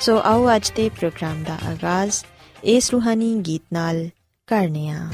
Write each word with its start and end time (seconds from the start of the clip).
ਸੋ 0.00 0.20
ਆਓ 0.24 0.56
ਅੱਜ 0.56 0.70
ਦੇ 0.76 0.88
ਪ੍ਰੋਗਰਾਮ 0.88 1.42
ਦਾ 1.44 1.54
ਆਗਾਜ਼, 1.68 2.14
ਇਸ 2.64 2.90
ਰੂਹਾਨੀ 2.90 3.34
ਗੀਤ 3.46 3.62
ਨਾਲ 3.72 4.08
ਕਰਨੇ 4.46 4.88
ਆ। 4.88 5.10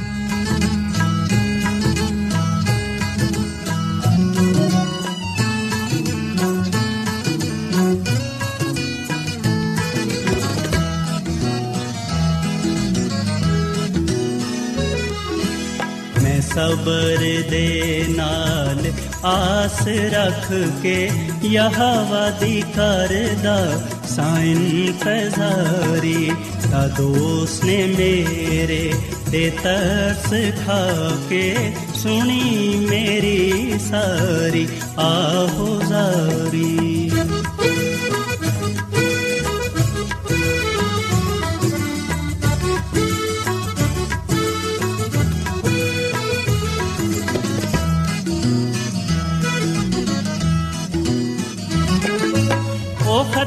ਮੈਂ 16.23 16.41
ਸਬਰ 16.43 17.27
ਦੇ 17.51 18.07
ਨਾਲ 18.09 18.87
ਆਸ 19.25 19.87
ਰੱਖ 19.89 20.53
ਕੇ 20.83 21.11
ਯਹਵਾ 21.45 22.31
ਦੀ 22.31 22.63
ਕਰਦਾ 22.77 23.59
ਸਾਇਨ 24.17 24.93
ਤਜ਼ਾਰੀ 25.05 26.31
ਤਾ 26.73 26.87
ਦੋਸ 26.89 27.65
ਨੇ 27.65 27.77
ਮੇਰੇ 27.99 28.93
ਤੇ 29.33 29.51
ਤਰਸ 29.63 30.31
ਖਾ 30.67 31.11
ਕੇ 31.29 31.73
ਸੁਣੀ 31.95 32.77
ਮੇਰੀ 32.91 33.79
ਸਾਰੀ 33.79 34.67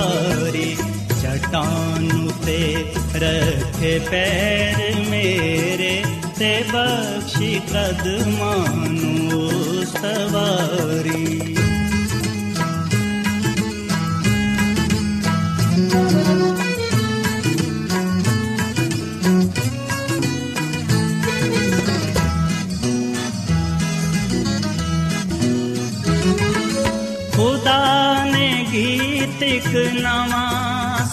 ਸਵਾਰੀ 0.00 0.76
ਚਟਾਨ 1.22 2.28
ਤੇ 2.46 2.58
ਰੱਖੇ 3.14 3.98
ਪੈਰ 4.10 5.00
ਮੇਰੇ 5.10 6.02
ਤੇ 6.38 6.52
ਬਖਸ਼ੀ 6.72 7.60
ਕਦਮਾਂ 7.72 8.88
ਨੂੰ 8.88 9.50
ਸਵਾਰੀ। 9.86 11.56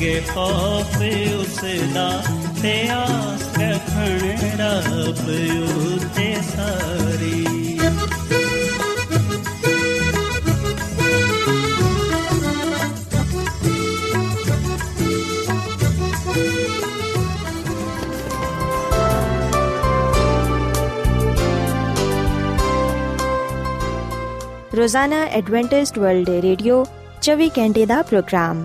ਮੰਨਣਗੇ 0.00 0.20
ਖੌਫ 0.28 0.96
ਉਸ 1.34 1.58
ਦਾ 1.94 2.10
ਤੇ 2.62 2.72
ਆਸ 2.90 3.42
ਰੱਖਣ 3.58 4.60
ਰੱਬ 4.60 5.28
ਉਤੇ 5.88 6.34
ਸਾਰੀ 6.46 7.44
ਰੋਜ਼ਾਨਾ 24.74 25.24
ਐਡਵੈਂਟਿਸਟ 25.28 25.98
ਵਰਲਡ 25.98 26.28
ਰੇਡੀਓ 26.42 26.84
24 27.22 27.48
ਘੰਟੇ 27.58 27.86
ਦਾ 27.86 28.02
ਪ੍ਰੋਗਰਾਮ 28.02 28.64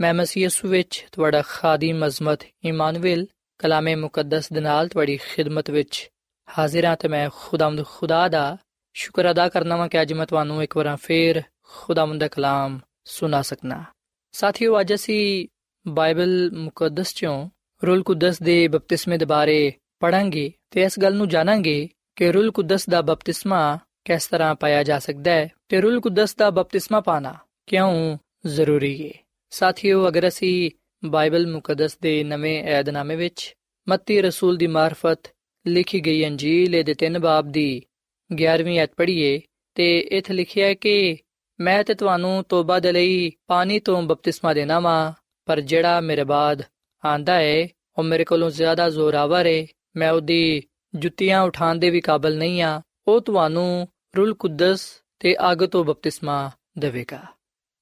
ਮੈਂ 0.00 0.14
ਮਸੀਹ 0.14 0.42
ਯਿਸੂ 0.42 0.68
ਵਿੱਚ 0.68 1.06
ਤੁਹਾਡਾ 1.12 1.42
ਖਾਦੀਮ 1.42 2.06
ਅਜ਼ਮਤ 2.06 2.38
ਇਮਾਨੁਅਲ 2.64 3.26
ਕਲਾਮੇ 3.58 3.94
ਮੁਕੱਦਸ 3.94 4.52
ਦੇ 4.52 4.60
ਨਾਲ 4.60 4.88
ਤੁਹਾਡੀ 4.88 5.16
ਖਿਦਮਤ 5.16 5.70
ਵਿੱਚ 5.70 6.10
ਹਾਜ਼ਰ 6.58 6.84
ਹਾਂ 6.84 6.96
ਤੇ 6.96 7.08
ਮੈਂ 7.08 7.30
ਖੁਦਾਵੰਦ 7.34 7.84
ਖੁਦਾ 7.86 8.28
ਦਾ 8.28 8.56
ਸ਼ੁਕਰ 8.94 9.30
ਅਦਾ 9.30 9.48
ਕਰਨਾ 9.48 9.76
ਵਾਂ 9.76 9.88
ਕਿ 9.88 10.02
ਅੱਜ 10.02 10.12
ਮੈਂ 10.12 10.26
ਤੁਹਾਨੂੰ 10.26 10.62
ਇੱਕ 10.62 10.76
ਵਾਰ 10.76 10.96
ਫੇਰ 10.96 11.42
ਖੁਦਾਵੰਦ 11.62 12.20
ਦਾ 12.20 12.28
ਕਲਾਮ 12.28 12.80
ਸੁਣਾ 13.04 13.42
ਸਕਣਾ 13.42 13.84
ਸਾਥੀਓ, 14.32 14.80
ਅੱਜ 14.80 14.94
ਅਸੀਂ 14.94 15.48
ਬਾਈਬਲ 15.88 16.50
ਮੁਕੱਦਸ 16.54 17.14
ਚੋਂ 17.14 17.48
ਰੂਲ 17.86 18.02
ਕੁਦਸ 18.02 18.42
ਦੇ 18.42 18.68
ਬਪਤਿਸਮੇ 18.68 19.18
ਦੇ 19.18 19.24
ਬਾਰੇ 19.24 19.72
ਪੜਾਂਗੇ 20.00 20.52
ਤੇ 20.70 20.82
ਇਸ 20.82 20.98
ਗੱਲ 20.98 21.14
ਨੂੰ 21.14 21.28
ਜਾਣਾਂਗੇ 21.28 21.88
ਕਿ 22.16 22.32
ਰੂਲ 22.32 22.50
ਕੁਦਸ 22.50 22.88
ਦਾ 22.88 23.02
ਬਪਤਿਸਮਾ 23.02 23.78
ਕਿਸ 24.04 24.26
ਤਰ੍ਹਾਂ 24.26 24.54
ਪਾਇਆ 24.54 24.82
ਜਾ 24.82 24.98
ਸਕਦਾ 24.98 25.30
ਹੈ 25.30 25.48
ਤੇ 25.68 25.80
ਰੂਲ 25.80 26.00
ਕੁਦਸ 26.00 26.34
ਦਾ 26.34 26.50
ਬਪਤਿਸਮਾ 26.50 27.00
ਪਾਣਾ 27.00 27.36
ਕਿਉਂ 27.66 28.18
ਜ਼ਰੂਰੀ 28.46 29.08
ਹੈ 29.08 29.29
ਸਾਥੀਓ, 29.52 30.08
ਅਗਰ 30.08 30.28
ਅਸੀਂ 30.28 30.70
ਬਾਈਬਲ 31.04 31.46
ਮੁਕੱਦਸ 31.46 31.98
ਦੇ 31.98 32.22
ਨਵੇਂ 32.24 32.62
ਏਧਨਾਮੇ 32.64 33.16
ਵਿੱਚ 33.16 33.54
ਮੱਤੀ 33.88 34.20
ਰਸੂਲ 34.22 34.56
ਦੀ 34.56 34.66
ਮਾਰਫਤ 34.66 35.32
ਲਿਖੀ 35.66 36.00
ਗਈ 36.00 36.26
ਅੰਜੀਲ 36.26 36.82
ਦੇ 36.82 36.94
ਤਿੰਨ 36.94 37.18
ਬਾਬ 37.18 37.48
ਦੀ 37.48 37.82
11ਵੀਂ 38.30 38.78
ਐਤ 38.80 38.92
ਪੜ੍ਹੀਏ 38.96 39.40
ਤੇ 39.76 39.98
ਇਥੇ 39.98 40.34
ਲਿਖਿਆ 40.34 40.66
ਹੈ 40.66 40.74
ਕਿ 40.74 41.16
ਮੈਂ 41.60 41.82
ਤੇ 41.84 41.94
ਤੁਹਾਨੂੰ 41.94 42.44
ਤੋਬਾ 42.48 42.78
ਦੇ 42.80 42.92
ਲਈ 42.92 43.30
ਪਾਣੀ 43.46 43.78
ਤੋਂ 43.78 44.02
ਬਪਤਿਸਮਾ 44.02 44.54
ਦੇਣਾ 44.54 44.78
ਵਾਂ, 44.80 45.12
ਪਰ 45.46 45.60
ਜਿਹੜਾ 45.60 46.00
ਮੇਰੇ 46.00 46.24
ਬਾਅਦ 46.24 46.62
ਆਂਦਾ 47.04 47.34
ਹੈ 47.34 47.66
ਉਹ 47.98 48.04
ਮੇਰੇ 48.04 48.24
ਕੋਲੋਂ 48.24 48.50
ਜ਼ਿਆਦਾ 48.50 48.88
ਜ਼ੋਰਾਵਰ 48.90 49.46
ਹੈ 49.46 49.66
ਮੈਂ 49.96 50.10
ਉਹਦੀ 50.10 50.62
ਜੁੱਤੀਆਂ 50.94 51.42
ਉਠਾਉਣ 51.42 51.78
ਦੇ 51.78 51.90
ਵੀ 51.90 52.00
ਕਾਬਲ 52.00 52.36
ਨਹੀਂ 52.38 52.62
ਆ, 52.62 52.80
ਉਹ 53.08 53.20
ਤੁਹਾਨੂੰ 53.20 53.88
ਰੂਲ 54.16 54.34
ਕੁਦਸ 54.34 54.86
ਤੇ 55.18 55.36
ਅੱਗ 55.52 55.64
ਤੋਂ 55.66 55.84
ਬਪਤਿਸਮਾ 55.84 56.50
ਦੇਵੇਗਾ। 56.78 57.24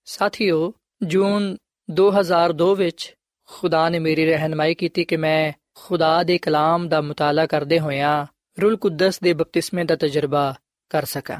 ਸਾਥੀਓ 0.07 0.73
ਜੂਨ 1.03 1.57
2002 1.91 2.75
ਵਿੱਚ 2.75 3.15
ਖੁਦਾ 3.47 3.89
ਨੇ 3.89 3.99
ਮੇਰੀ 3.99 4.27
ਰਹਿਨਮਾਈ 4.27 4.75
ਕੀਤੀ 4.75 5.05
ਕਿ 5.05 5.17
ਮੈਂ 5.17 5.53
ਖੁਦਾ 5.75 6.23
ਦੇ 6.23 6.39
ਕਲਾਮ 6.39 6.89
ਦਾ 6.89 7.01
ਮਤਾਲਾ 7.01 7.47
ਕਰਦੇ 7.47 7.81
ਹੋਇਆਂ 7.81 8.27
ਰੂਲ 8.63 8.77
ਕੁਦਸ 8.77 9.21
ਦੇ 9.21 9.33
ਬਪਤਿਸਮੇ 9.33 9.85
ਦਾ 9.85 9.97
ਤਜਰਬਾ 9.97 10.55
ਕਰ 10.91 11.05
ਸਕਾਂ। 11.05 11.39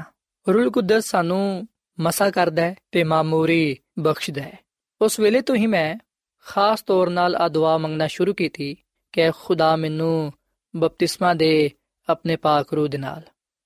ਰੂਲ 0.53 0.71
ਕੁਦਸ 0.71 1.05
ਸਾਨੂੰ 1.05 1.67
ਮਸਾ 1.99 2.29
ਕਰਦਾ 2.29 2.61
ਹੈ 2.61 2.75
ਤੇ 2.91 3.03
ਮਾਮੂਰੀ 3.03 3.77
ਬਖਸ਼ਦਾ 3.99 4.41
ਹੈ। 4.41 4.59
ਉਸ 5.01 5.19
ਵੇਲੇ 5.19 5.41
ਤੋਂ 5.41 5.55
ਹੀ 5.55 5.67
ਮੈਂ 5.67 5.95
ਖਾਸ 6.45 6.81
ਤੌਰ 6.81 7.09
ਨਾਲ 7.09 7.35
ਆ 7.35 7.47
ਦੁਆ 7.47 7.77
ਮੰਗਣਾ 7.77 8.07
ਸ਼ੁਰੂ 8.07 8.33
ਕੀਤੀ 8.33 8.77
ਕਿ 9.11 9.31
ਖੁਦਾ 9.31 9.75
ਮੈਨੂੰ 9.75 10.33
ਬਪਤਿਸਮਾ 10.75 11.33
ਦੇ 11.33 11.71
ਆਪਣੇ 12.09 12.35
ਪਾਕ 12.35 12.73
ਰੂਹ 12.73 12.87
ਦੇ 12.87 12.97
ਨਾਲ। 12.97 13.21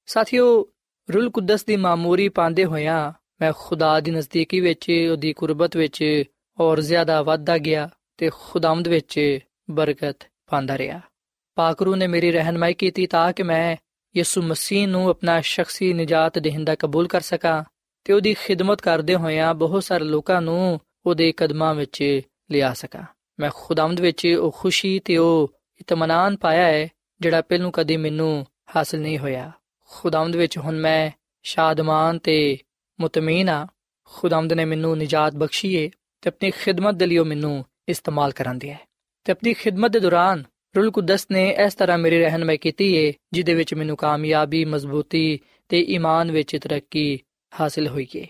ਸਾਥੀਓ, 0.05 0.65
ਰੂਲ 1.13 1.29
ਕੁਦਸ 1.29 1.65
ਦੀ 1.65 1.75
ਮਾਮੂਰੀ 1.75 2.29
ਪਾਉਂਦੇ 2.29 2.65
ਹੋਇਆਂ 2.65 3.13
ਮੈਂ 3.41 3.53
ਖੁਦਾ 3.57 3.99
ਦੀ 3.99 4.11
ਨਜ਼ਦੀਕੀ 4.11 4.59
ਵਿੱਚ, 4.59 5.07
ਉਹਦੀ 5.11 5.33
ਕੁਰਬਤ 5.33 5.77
ਵਿੱਚ 5.77 6.23
ਔਰ 6.59 6.81
ਜ਼ਿਆਦਾ 6.81 7.21
ਵਧਦਾ 7.21 7.57
ਗਿਆ 7.57 7.89
ਤੇ 8.17 8.29
ਖੁਦਾਮਦ 8.33 8.87
ਵਿੱਚ 8.87 9.39
ਬਰਕਤ 9.71 10.17
ਪਾਉਂਦਾ 10.47 10.77
ਰਿਹਾ। 10.77 11.01
ਪਾਕ 11.55 11.81
ਰੂਹ 11.81 11.95
ਨੇ 11.95 12.07
ਮੇਰੀ 12.07 12.31
ਰਹਿਨਮਾਈ 12.31 12.73
ਕੀਤੀ 12.73 13.07
ਤਾਂ 13.07 13.33
ਕਿ 13.33 13.43
ਮੈਂ 13.43 13.75
ਯਿਸੂ 14.17 14.41
ਮਸੀਹ 14.41 14.87
ਨੂੰ 14.87 15.09
ਆਪਣਾ 15.09 15.41
ਸ਼ਖਸੀ 15.41 15.93
ਨਜਾਤ 15.93 16.39
ਦੇਹਿੰਦਾ 16.39 16.75
ਕਬੂਲ 16.75 17.07
ਕਰ 17.07 17.21
ਸਕਾਂ 17.21 17.63
ਤੇ 18.03 18.13
ਉਹਦੀ 18.13 18.33
ਖਿਦਮਤ 18.33 18.81
ਕਰਦੇ 18.81 19.15
ਹੋਇਆਂ 19.15 19.53
ਬਹੁਤ 19.53 19.83
ਸਾਰੇ 19.83 20.03
ਲੋਕਾਂ 20.03 20.41
ਨੂੰ 20.41 20.79
ਉਹਦੇ 21.05 21.31
ਕਦਮਾਂ 21.31 21.75
ਵਿੱਚ 21.75 22.21
ਲਿਆ 22.51 22.73
ਸਕਾਂ। 22.73 23.03
ਮੈਂ 23.39 23.51
ਖੁਦਾਮਦ 23.53 23.99
ਵਿੱਚ 23.99 24.27
ਉਹ 24.27 24.51
ਖੁਸ਼ੀ 24.51 24.99
ਤੇ 24.99 25.17
ਉਹ 25.17 25.53
ਇਤਮਾਨਾਨ 25.81 26.35
ਪਾਇਆ 26.35 26.65
ਹੈ, 26.65 26.89
ਜਿਹੜਾ 27.21 27.41
ਪਹਿਲੋਂ 27.41 27.71
ਕਦੀ 27.71 27.97
ਮੈਨੂੰ 27.97 28.45
ਹਾਸਲ 28.75 28.99
ਨਹੀਂ 28.99 29.19
ਹੋਇਆ। 29.19 29.51
ਖੁਦਾਮਦ 29.89 30.35
ਵਿੱਚ 30.35 30.57
ਹੁਣ 30.57 30.75
ਮੈਂ 30.75 31.11
ਸ਼ਾਦਮਾਨ 31.43 32.19
ਤੇ 32.19 32.57
ਮੁਤਮੀਨ 32.99 33.49
ਆ 33.49 33.65
ਖੁਦਾਮਦ 34.11 34.53
ਨੇ 34.53 34.65
ਮੈਨੂੰ 34.65 34.97
ਨਜਾਤ 34.97 35.35
ਬਖਸ਼ੀ 35.35 35.73
ਏ 35.75 35.89
ਤੇ 36.21 36.29
ਆਪਣੀ 36.29 36.51
ਖਿਦਮਤ 36.51 36.95
ਦੇ 36.95 37.05
ਲਈ 37.05 37.19
ਮੈਨੂੰ 37.19 37.63
ਇਸਤੇਮਾਲ 37.89 38.31
ਕਰਨ 38.31 38.57
ਦਿਆ 38.57 38.75
ਤੇ 39.25 39.31
ਆਪਣੀ 39.31 39.53
ਖਿਦਮਤ 39.53 39.91
ਦੇ 39.91 39.99
ਦੌਰਾਨ 39.99 40.43
ਰੂਲ 40.75 40.91
ਕੁਦਸ 40.91 41.25
ਨੇ 41.31 41.49
ਇਸ 41.65 41.75
ਤਰ੍ਹਾਂ 41.75 41.97
ਮੇਰੀ 41.97 42.19
ਰਹਿਨਮਾਈ 42.19 42.57
ਕੀਤੀ 42.57 42.85
ਹੈ 42.97 43.11
ਜਿਦੇ 43.33 43.53
ਵਿੱਚ 43.53 43.73
ਮੈਨੂੰ 43.73 43.97
ਕਾਮਯਾਬੀ, 43.97 44.65
ਮਜ਼ਬੂਤੀ 44.65 45.39
ਤੇ 45.69 45.79
ਈਮਾਨ 45.79 46.31
ਵਿੱਚ 46.31 46.55
ਤਰੱਕੀ 46.57 47.19
ਹਾਸਲ 47.59 47.87
ਹੋਈ 47.87 48.07
ਹੈ 48.15 48.25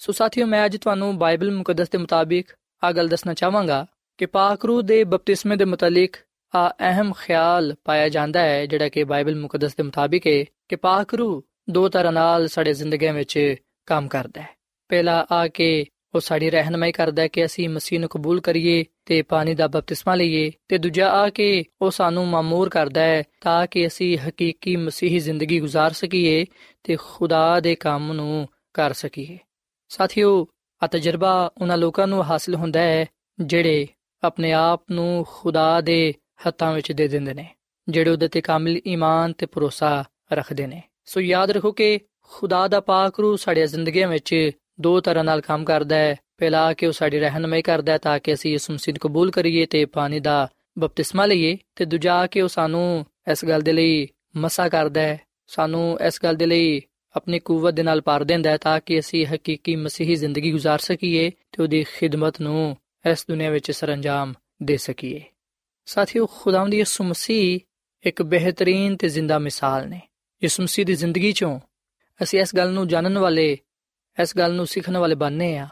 ਸੋ 0.00 0.12
ਸਾਥੀਓ, 0.12 0.46
ਮੈਂ 0.46 0.64
ਅੱਜ 0.64 0.76
ਤੁਹਾਨੂੰ 0.76 1.16
ਬਾਈਬਲ 1.18 1.50
ਮੁਕੱਦਸ 1.50 1.90
ਦੇ 1.90 1.98
ਮੁਤਾਬਿਕ 1.98 2.52
ਆ 2.82 2.92
ਗੱਲ 2.92 3.08
ਦੱਸਣਾ 3.08 3.34
ਚਾਹਾਂਗਾ 3.34 3.86
ਕਿ 4.18 4.26
ਪਾਕ 4.26 4.64
ਰੂਹ 4.64 4.82
ਦੇ 4.82 5.02
ਬਪਤਿਸਮੇ 5.04 5.56
ਦੇ 5.56 5.64
ਮੁਤਲਕ 5.64 6.16
ਆ 6.54 6.68
ਅਹਿਮ 6.80 7.12
ਖਿਆਲ 7.12 7.74
ਪਾਇਆ 7.84 8.08
ਜਾਂਦਾ 8.08 8.40
ਹੈ, 8.40 8.66
ਜਿਹੜਾ 8.66 8.88
ਕਿ 8.88 9.04
ਬਾਈਬਲ 9.04 9.36
ਮੁਕੱਦਸ 9.36 9.74
ਦੇ 9.76 9.82
ਮੁਤਾਬਿਕ 9.82 10.26
ਹੈ 10.26 10.42
ਕਿ 10.68 10.76
ਪਾਕ 10.76 11.14
ਰੂਹ 11.14 11.42
ਦੋ 11.70 11.88
ਤਰ੍ਹਾਂ 11.88 12.12
ਨਾਲ 12.12 12.48
ਸਾਡੇ 12.48 12.72
ਜ਼ਿੰਦਗੀਆਂ 12.72 13.12
ਵਿੱਚ 13.14 13.38
ਕੰਮ 13.85 14.07
ਕਰਦਾ 14.07 14.41
ਹੈ 14.41 14.47
ਪਹਿਲਾ 14.89 15.25
ਆ 15.31 15.47
ਕੇ 15.47 15.85
ਉਹ 16.15 16.19
ਸਾਡੀ 16.19 16.49
ਰਹਿਨਮਾਈ 16.49 16.91
ਕਰਦਾ 16.91 17.21
ਹੈ 17.21 17.27
ਕਿ 17.27 17.45
ਅਸੀਂ 17.45 17.69
ਮਸੀਹ 17.69 17.99
ਨੂੰ 17.99 18.09
ਕਬੂਲ 18.09 18.41
ਕਰੀਏ 18.41 18.85
ਤੇ 19.05 19.21
ਪਾਣੀ 19.21 19.53
ਦਾ 19.53 19.67
ਬਪਤਿਸਮਾ 19.67 20.15
ਲਈਏ 20.15 20.51
ਤੇ 20.67 20.77
ਦੂਜਾ 20.77 21.09
ਆ 21.09 21.29
ਕੇ 21.29 21.63
ਉਹ 21.81 21.91
ਸਾਨੂੰ 21.91 22.27
ਮਾਮੂਰ 22.27 22.69
ਕਰਦਾ 22.69 23.01
ਹੈ 23.01 23.23
ਤਾਂ 23.41 23.67
ਕਿ 23.67 23.87
ਅਸੀਂ 23.87 24.17
ਹਕੀਕੀ 24.17 24.75
ਮਸੀਹੀ 24.75 25.19
ਜ਼ਿੰਦਗੀ 25.19 25.61
گزار 25.61 25.93
ਸਕੀਏ 25.93 26.45
ਤੇ 26.83 26.97
ਖੁਦਾ 26.99 27.59
ਦੇ 27.59 27.75
ਕੰਮ 27.75 28.13
ਨੂੰ 28.13 28.47
ਕਰ 28.73 28.93
ਸਕੀਏ 28.93 29.37
ਸਾਥੀਓ 29.89 30.47
ਆ 30.81 30.87
ਤਜਰਬਾ 30.87 31.51
ਉਹਨਾਂ 31.61 31.77
ਲੋਕਾਂ 31.77 32.07
ਨੂੰ 32.07 32.23
ਹਾਸਲ 32.23 32.55
ਹੁੰਦਾ 32.55 32.79
ਹੈ 32.79 33.05
ਜਿਹੜੇ 33.39 33.87
ਆਪਣੇ 34.23 34.51
ਆਪ 34.51 34.83
ਨੂੰ 34.91 35.25
ਖੁਦਾ 35.29 35.81
ਦੇ 35.81 36.13
ਹੱਥਾਂ 36.47 36.73
ਵਿੱਚ 36.73 36.91
ਦੇ 36.91 37.07
ਦਿੰਦੇ 37.07 37.33
ਨੇ 37.33 37.45
ਜਿਹੜੇ 37.89 38.09
ਉਹਦੇ 38.09 38.27
ਤੇ 38.27 38.41
ਕਾਮਿਲ 38.41 38.81
ਈਮਾਨ 38.87 39.33
ਤੇ 39.33 39.45
ਭਰੋਸਾ 39.45 40.03
ਰੱਖਦੇ 40.33 40.67
ਨੇ 40.67 40.81
ਸੋ 41.05 41.19
ਯਾਦ 41.19 41.51
ਰੱਖੋ 41.51 41.71
ਕਿ 41.71 41.99
ਖੁਦਾ 42.21 42.67
ਦਾ 42.67 42.79
ਪਾਕ 42.79 43.19
ਰੂ 43.19 43.35
ਸਾਡੇ 43.35 43.67
ਜ਼ਿੰਦਗੀਆਂ 43.67 44.07
ਵਿੱਚ 44.07 44.51
ਦੋ 44.81 44.99
ਤਰ੍ਹਾਂ 44.99 45.23
ਨਾਲ 45.23 45.41
ਕੰਮ 45.41 45.65
ਕਰਦਾ 45.65 45.95
ਹੈ 45.95 46.15
ਪਹਿਲਾ 46.37 46.73
ਕਿ 46.73 46.85
ਉਹ 46.85 46.91
ਸਾਡੀ 46.91 47.19
ਰਹਿਨਮਾਈ 47.19 47.61
ਕਰਦਾ 47.61 47.91
ਹੈ 47.91 47.97
ਤਾਂ 47.97 48.19
ਕਿ 48.19 48.33
ਅਸੀਂ 48.33 48.53
ਇਸ 48.53 48.69
ਮਸੀਹ 48.71 48.95
ਕਬੂਲ 49.01 49.31
ਕਰੀਏ 49.31 49.65
ਤੇ 49.65 49.85
ਪਾਣੀ 49.85 50.19
ਦਾ 50.19 50.47
ਬਪਤਿਸਮਾ 50.79 51.25
ਲਈਏ 51.25 51.57
ਤੇ 51.75 51.85
ਦੂਜਾ 51.85 52.27
ਕਿ 52.27 52.41
ਉਹ 52.41 52.47
ਸਾਨੂੰ 52.47 53.05
ਇਸ 53.31 53.45
ਗੱਲ 53.45 53.61
ਦੇ 53.61 53.73
ਲਈ 53.73 54.07
ਮਸਾ 54.37 54.69
ਕਰਦਾ 54.69 55.01
ਹੈ 55.01 55.19
ਸਾਨੂੰ 55.47 55.99
ਇਸ 56.01 56.19
ਗੱਲ 56.23 56.35
ਦੇ 56.35 56.45
ਲਈ 56.45 56.81
ਆਪਣੀ 57.15 57.39
ਕੂਵਤ 57.39 57.73
ਦੇ 57.73 57.83
ਨਾਲ 57.83 58.01
ਭਰ 58.01 58.23
ਦਿੰਦਾ 58.23 58.49
ਹੈ 58.49 58.57
ਤਾਂ 58.57 58.79
ਕਿ 58.79 58.99
ਅਸੀਂ 58.99 59.25
ਹਕੀਕੀ 59.25 59.75
ਮਸੀਹੀ 59.75 60.15
ਜ਼ਿੰਦਗੀ 60.15 60.53
گزار 60.53 60.77
ਸਕੀਏ 60.77 61.29
ਤੇ 61.29 61.63
ਉਹਦੀ 61.63 61.83
ਖਿਦਮਤ 61.83 62.41
ਨੂੰ 62.41 62.77
ਇਸ 63.05 63.25
ਦੁਨੀਆ 63.29 63.49
ਵਿੱਚ 63.49 63.71
ਸਰੰਜਾਮ 63.71 64.33
ਦੇ 64.63 64.77
ਸਕੀਏ 64.77 65.21
ਸਾਥੀਓ 65.85 66.25
ਖੁਦਾਵੰਦ 66.25 66.73
ਯਿਸੂ 66.73 67.03
ਮਸੀਹ 67.03 67.59
ਇੱਕ 68.03 68.21
ਬਿਹਤਰੀਨ 68.21 68.95
ਤੇ 68.97 69.09
ਜ਼ਿੰਦਾ 69.09 69.39
ਮਿਸਾਲ 69.39 69.87
ਨੇ 69.89 70.01
ਯਿਸੂ 70.43 70.63
ਮਸੀਹ 70.63 70.85
ਦੀ 70.85 70.93
ਜ਼ਿੰਦਗੀ 70.93 71.31
ਚੋਂ 71.31 71.59
ਅਸੀਂ 72.22 72.40
ਇਸ 72.40 72.56
ਗੱਲ 72.56 72.70
ਨੂੰ 72.72 72.88
ਜਾਣਨ 72.88 73.18
ਵਾਲੇ, 73.18 73.58
ਇਸ 74.22 74.36
ਗੱਲ 74.36 74.54
ਨੂੰ 74.54 74.66
ਸਿੱਖਣ 74.66 74.96
ਵਾਲੇ 74.96 75.14
ਬਣਨੇ 75.14 75.58
ਆ 75.58 75.68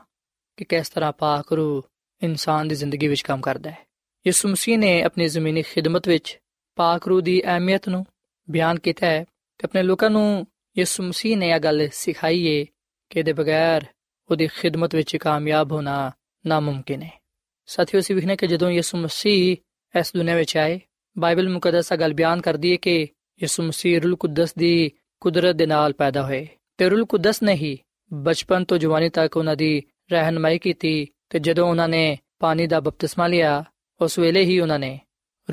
ਕਿ 0.56 0.64
ਕਿਸ 0.64 0.88
ਤਰ੍ਹਾਂ 0.88 1.12
ਪਾਕ 1.12 1.52
ਰੂ 1.52 1.82
ਇਨਸਾਨ 2.22 2.68
ਦੀ 2.68 2.74
ਜ਼ਿੰਦਗੀ 2.74 3.08
ਵਿੱਚ 3.08 3.22
ਕੰਮ 3.22 3.40
ਕਰਦਾ 3.40 3.70
ਹੈ। 3.70 3.78
ਯਿਸੂ 4.26 4.48
ਮਸੀਹ 4.48 4.78
ਨੇ 4.78 5.02
ਆਪਣੀ 5.02 5.28
ਜ਼ਮੀਨੀ 5.28 5.62
ਖਿਦਮਤ 5.62 6.08
ਵਿੱਚ 6.08 6.38
ਪਾਕ 6.76 7.08
ਰੂ 7.08 7.20
ਦੀ 7.20 7.42
ਅਹਿਮੀਅਤ 7.44 7.88
ਨੂੰ 7.88 8.06
ਬਿਆਨ 8.50 8.78
ਕੀਤਾ 8.78 9.06
ਹੈ 9.06 9.24
ਤੇ 9.58 9.64
ਆਪਣੇ 9.64 9.82
ਲੋਕਾਂ 9.82 10.10
ਨੂੰ 10.10 10.46
ਯਿਸੂ 10.78 11.02
ਮਸੀਹ 11.02 11.36
ਨੇ 11.36 11.48
ਇਹ 11.48 11.60
ਗੱਲ 11.60 11.88
ਸਿਖਾਈ 11.92 12.60
ਹੈ 12.60 12.66
ਕਿ 13.10 13.22
ਦੇ 13.22 13.32
ਬਗੈਰ 13.32 13.86
ਉਹਦੀ 14.30 14.46
ਖਿਦਮਤ 14.46 14.94
ਵਿੱਚ 14.94 15.16
ਕਾਮਯਾਬ 15.16 15.72
ਹੋਣਾ 15.72 16.10
ਨਾਮੁਮਕਿਨ 16.46 17.02
ਹੈ। 17.02 17.20
ਸਾਥੀਓ, 17.66 18.00
ਅਸੀਂ 18.00 18.14
ਵਿਖਨੇ 18.14 18.36
ਕਿ 18.36 18.46
ਜਦੋਂ 18.46 18.70
ਯਿਸੂ 18.70 18.98
ਮਸੀਹ 18.98 19.56
ਇਸ 19.98 20.12
ਦੁਨੀਆਂ 20.16 20.36
ਵਿੱਚ 20.36 20.56
ਆਏ, 20.56 20.80
ਬਾਈਬਲ 21.18 21.48
ਮੁਕੱਦਸ 21.48 21.92
ਗੱਲ 21.92 22.14
ਬਿਆਨ 22.14 22.40
ਕਰਦੀ 22.40 22.70
ਹੈ 22.70 22.76
ਕਿ 22.76 23.08
ਯਿਸੂ 23.42 23.62
ਮਸੀਹ 23.62 24.00
ਰੂਲ 24.00 24.16
ਕੁਦਸ 24.16 24.54
ਦੀ 24.54 24.92
ਕੁਦਰਤ 25.20 25.56
ਦੇ 25.56 25.66
ਨਾਲ 25.66 25.92
ਪੈਦਾ 25.92 26.22
ਹੋਏ 26.22 26.46
ਤੇ 26.78 26.88
ਰੂਲ 26.88 27.04
ਕੁਦਸ 27.04 27.42
ਨੇ 27.42 27.54
ਹੀ 27.54 27.78
ਬਚਪਨ 28.12 28.64
ਤੋਂ 28.64 28.78
ਜਵਾਨੀ 28.78 29.08
ਤੱਕ 29.08 29.36
ਉਹਨਾਂ 29.36 29.56
ਦੀ 29.56 29.82
ਰਹਿਨਮਾਈ 30.12 30.58
ਕੀਤੀ 30.58 31.06
ਤੇ 31.30 31.38
ਜਦੋਂ 31.38 31.68
ਉਹਨਾਂ 31.68 31.88
ਨੇ 31.88 32.18
ਪਾਣੀ 32.38 32.66
ਦਾ 32.66 32.80
ਬਪਤਿਸਮਾ 32.80 33.26
ਲਿਆ, 33.26 33.64
ਉਸ 34.00 34.18
ਵੇਲੇ 34.18 34.44
ਹੀ 34.44 34.60
ਉਹਨਾਂ 34.60 34.78
ਨੇ 34.78 34.98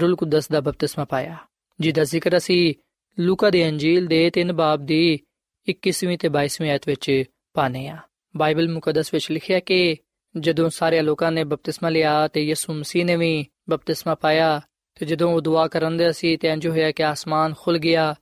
ਰੂਲ 0.02 0.16
ਕੁਦਸ 0.16 0.48
ਦਾ 0.48 0.60
ਬਪਤਿਸਮਾ 0.62 1.06
ਪਾਇਆ, 1.06 1.38
ਜਿਹਦਾ 1.80 2.04
ਜ਼ਿਕਰ 2.04 2.38
ਅਸੀਂ 2.38 2.74
ਲੂਕਾ 3.20 3.50
ਦੀ 3.50 3.70
ਅੰਜੀਲ 3.70 4.08
ਦੇ 4.08 4.32
3 4.40 4.54
ਬਾਬ 4.54 4.86
ਦੀ 4.86 5.20
21ਵੀਂ 5.68 6.18
ਤੇ 6.18 6.30
22ਵੀਂ 6.30 6.70
ਆਇਤ 6.70 6.88
ਵਿੱਚ 6.88 7.24
ਪਾਨੇ 7.54 7.88
ਆ 7.88 7.98
ਬਾਈਬਲ 8.38 8.70
ਮੁਕੱਦਸ 8.70 9.14
ਵਿੱਚ 9.14 9.32
ਲਿਖਿਆ 9.32 9.60
ਕਿ 9.60 9.98
ਜਦੋਂ 10.38 10.70
ਸਾਰੇ 10.70 11.02
ਲੋਕਾਂ 11.02 11.32
ਨੇ 11.32 11.44
ਬਪਤਿਸਮਾ 11.44 11.90
ਲਿਆ 11.90 12.28
ਤੇ 12.28 12.44
ਯਿਸੂ 12.44 12.74
ਮਸੀਹ 12.74 13.06
ਨੇ 13.06 13.16
ਵੀ 13.16 13.46
ਬਪਤਿਸਮਾ 13.70 14.16
ਪਾਇਆ 14.16 14.62
ਤੇ 14.96 15.06
ਜਦੋਂ 15.06 15.34
ਉਹ 15.34 15.42
ਦੁਆ 15.42 15.68
ਕਰਨ 15.68 15.98
ਦੇ 15.98 16.12
ਸੀ 16.14 16.38
ਤੇ 16.38 16.48
ਇੰਜ 16.48 16.68
ਹੋਇਆ 16.68 16.92
ਕਿ 16.92 17.04
ਆਸਮਾਨ 17.04 17.54
ਖੁੱਲ 17.60 17.78
ਗਿਆ 17.78 18.16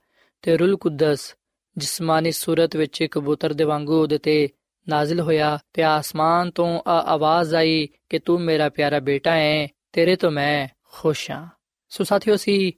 ਤੇ 0.46 0.56
ਰੂਲ 0.56 0.76
ਕੁਦਸ, 0.76 1.36
ਜਿਸਮਾਨੀ 1.76 2.32
ਸੂਰਤ 2.32 2.76
ਵਿੱਚ 2.76 3.04
ਕਬੂਤਰ 3.04 3.52
ਦੇ 3.52 3.64
ਵਾਂਗੂ 3.64 4.02
ਉਹਦੇ 4.02 4.18
ਤੇ 4.18 4.48
ਨਾਜ਼ਿਲ 4.88 5.20
ਹੋਇਆ 5.20 5.58
ਤੇ 5.72 5.82
ਆਸਮਾਨ 5.82 6.50
ਤੋਂ 6.50 6.82
ਆ 6.86 7.00
ਆਵਾਜ਼ 7.00 7.54
ਆਈ 7.54 7.88
ਕਿ 8.10 8.18
ਤੂੰ 8.18 8.40
ਮੇਰਾ 8.40 8.68
ਪਿਆਰਾ 8.68 8.98
ਬੇਟਾ 8.98 9.32
ਹੈ 9.32 9.68
ਤੇਰੇ 9.92 10.16
ਤੋਂ 10.16 10.30
ਮੈਂ 10.30 10.68
ਖੁਸ਼ 10.92 11.30
ਹਾਂ 11.30 11.48
ਸੋ 11.88 12.04
ਸਾਥੀਓ 12.04 12.36
ਸੀ 12.36 12.72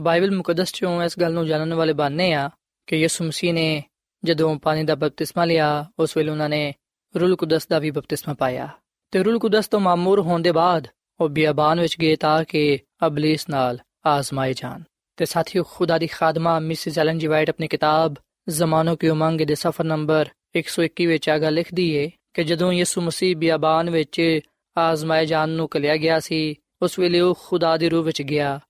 ਬਾਈਬਲ 0.00 0.36
ਮੁਕੱਦਸ 0.36 0.72
ਚੋਂ 0.72 1.02
ਇਸ 1.02 1.18
ਗੱਲ 1.18 1.32
ਨੂੰ 1.32 1.46
ਜਾਣਨ 1.46 1.74
ਵਾਲੇ 1.74 1.92
ਬਾਨੇ 1.92 2.32
ਆ 2.32 2.50
ਕਿ 2.86 2.96
ਯਿਸੂ 2.96 3.24
ਮਸੀਹ 3.24 3.54
ਨੇ 3.54 3.84
ਜਦੋਂ 4.24 4.58
ਪਾਣੀ 4.58 4.84
ਦਾ 4.84 4.94
ਬਪਤਿਸਮਾ 4.94 5.44
ਲਿਆ, 5.44 5.86
ਉਸ 5.98 6.16
ਵੇਲੇ 6.16 6.30
ਉਹਨਾਂ 6.30 6.48
ਨੇ 6.48 6.74
ਰੂਲ 7.20 7.36
ਕੁਦਸ 7.36 7.66
ਦਾ 7.66 7.78
ਵੀ 7.78 7.90
ਬਪਤਿਸਮਾ 7.90 8.34
ਪਾਇਆ। 8.34 8.68
ਤੇ 9.10 9.22
ਰੂਲ 9.22 9.38
ਕੁਦਸ 9.38 9.68
ਤੋਂ 9.68 9.80
ਮਾਮੂਰ 9.80 10.20
ਹੋਣ 10.20 10.42
ਦੇ 10.42 10.52
ਬਾਅਦ 10.52 10.88
ਉਹ 11.20 11.28
ਬਿਆਬਾਨ 11.28 11.80
ਵਿੱਚ 11.80 11.96
ਗਏ 12.00 12.16
ਤਾਂ 12.16 12.44
ਕਿ 12.44 12.78
ਅਬਲਿਸ 13.06 13.48
ਨਾਲ 13.48 13.78
ਆਜ਼ਮਾਏ 14.06 14.52
ਜਾਣ। 14.52 14.82
ਤੇ 15.20 15.26
ਸਾਥੀਓ, 15.26 15.62
ਖੁਦਾ 15.62 15.98
ਦੀ 15.98 16.06
ਖਾਦਮਾ 16.06 16.58
ਮਿਸਿਸ 16.58 16.98
ਐਲਨ 16.98 17.18
ਜੀ 17.18 17.26
ਵਾਈਟ 17.26 17.50
ਆਪਣੀ 17.50 17.68
ਕਿਤਾਬ 17.68 18.14
ਜ਼ਮਾਨੋ 18.48 18.96
ਕੀ 18.96 19.08
ਉਮੰਗ 19.08 19.40
ਦੇ 19.40 19.54
ਸਫਰ 19.54 19.84
ਨੰਬਰ 19.84 20.28
121 20.56 21.06
ਵਿੱਚ 21.06 21.28
ਆ 21.28 21.36
ਲਿਖਦੀ 21.36 21.94
ਏ 21.94 22.10
ਕਿ 22.34 22.44
ਜਦੋਂ 22.44 22.72
ਯਿਸੂ 22.72 23.00
ਮਸੀਹ 23.00 23.36
ਬਿਆਬਾਨ 23.36 23.90
ਵਿੱਚ 23.90 24.40
ਆਜ਼ਮਾਏ 24.78 25.26
ਜਾਣ 25.26 25.48
ਨੂੰ 25.48 25.68
ਕਲਿਆ 25.68 25.96
ਗਿਆ 25.96 26.20
ਸੀ, 26.20 26.54
ਉਸ 26.82 26.98
ਵੇਲੇ 26.98 27.20
ਉਹ 27.20 27.38
ਖੁਦਾ 27.42 27.76
ਦੀ 27.76 27.88
ਰੂਹ 27.88 28.04
ਵਿੱਚ 28.04 28.22
ਗਿਆ। 28.22 28.60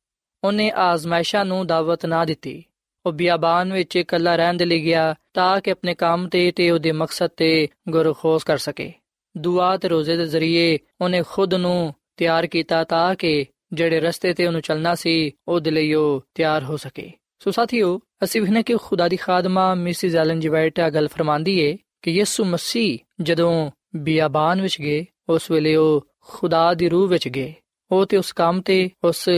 ਉਹਨੇ 0.45 0.71
ਆਜ਼ਮਾਇਸ਼ਾਂ 0.71 1.45
ਨੂੰ 1.45 1.67
ਦਾਵਤ 1.67 2.07
ਨਾ 2.07 2.25
ਦਿੱਤੀ। 2.25 2.65
ਉਹ 3.07 3.13
ਬਿਆਬਾਨ 3.13 3.73
ਵਿੱਚ 3.73 3.97
ਇਕੱਲਾ 3.97 4.37
ਰਹਿਣ 4.37 4.55
ਦੇ 4.55 4.65
ਲਈ 4.65 4.85
ਗਿਆ 4.85 5.15
ਤਾਂ 5.35 5.61
ਕਿ 5.61 5.71
ਆਪਣੇ 5.71 5.95
ਕੰਮ 5.95 6.29
ਤੇ 6.29 6.51
ਤੇ 6.51 6.71
ਉਹਦੇ 6.71 6.93
ਮਕਸਦ 6.93 7.29
ਤੇ 7.37 7.69
ਗੁਰਖੋਸ 7.89 8.45
ਕਰ 8.45 8.59
ਸਕੇ। 8.59 8.93
ਦੁਆ 9.37 9.77
ਤੇ 9.77 9.89
ਰੋਜ਼ੇ 9.89 10.17
ਦੇ 10.17 10.27
ਜ਼ਰੀਏ 10.27 10.79
ਉਹਨੇ 11.01 11.23
ਖੁਦ 11.29 11.55
ਨੂੰ 11.55 11.95
ਤਿਆਰ 12.17 12.47
ਕੀਤਾ 12.47 12.85
ਤਾਂ 12.85 13.15
ਕਿ 13.15 13.47
ਜਿਹੜੇ 13.73 14.01
ਰਸਤੇ 14.01 14.35
ਤੇ 14.35 14.47
ਉਹਨੂੰ 14.47 14.61
ਚੱਲਣਾ 14.61 14.95
ਸੀ, 14.95 15.33
ਉਹਦੇ 15.49 15.71
ਲਈ 15.71 15.95
ਉਹ 15.95 16.25
ਤਿਆਰ 16.35 16.65
ਹੋ 16.65 16.77
ਸਕੇ। 16.77 17.13
ਸੋ 17.39 17.51
ਸਾਥੀਓ, 17.51 18.01
ਅਸੀਂ 18.25 18.43
ਵੀ 18.43 18.63
ਕਿ 18.63 18.77
ਖੁਦਾ 18.77 19.09
ਦੀ 19.09 19.17
ਖਾਦਮਾ 19.17 19.75
ਮਿਸਿਸ 19.75 20.15
ਐਲਨ 20.15 20.41
ਜੀ 20.41 20.49
ਵਾਈਟ 20.49 20.81
ਆ 20.81 20.91
ਗੱਲ 20.91 21.09
ਫਰਮਾਂਦੀ 21.09 21.59
ਏ 21.59 21.79
ਕਿ 22.03 22.11
ਯਿਸੂ 22.11 22.45
ਮਸੀਹ 22.45 22.99
ਜਦੋਂ 23.21 23.71
ਬਿਆਬਾਨ 23.97 24.63
ਵਿੱਚ 24.63 24.81
ਗਏ, 24.81 25.07
ਉਸ 25.29 25.51
ਵੇਲੇ 25.51 25.77
ਉਹ 25.77 26.07
ਖੁਦਾ 26.21 26.75
ਦੀ 26.75 26.89
ਰੂਹ 26.89 27.09
ਵਿੱਚ 27.09 27.29
ਗਏ। 27.29 27.55
ਉਹ 27.91 28.07
ਤੇ 28.07 28.17
ਉਸ 28.17 28.33
ਕੰਮ 28.33 28.61
ਤੇ, 28.61 28.91
ਉਸ 29.05 29.29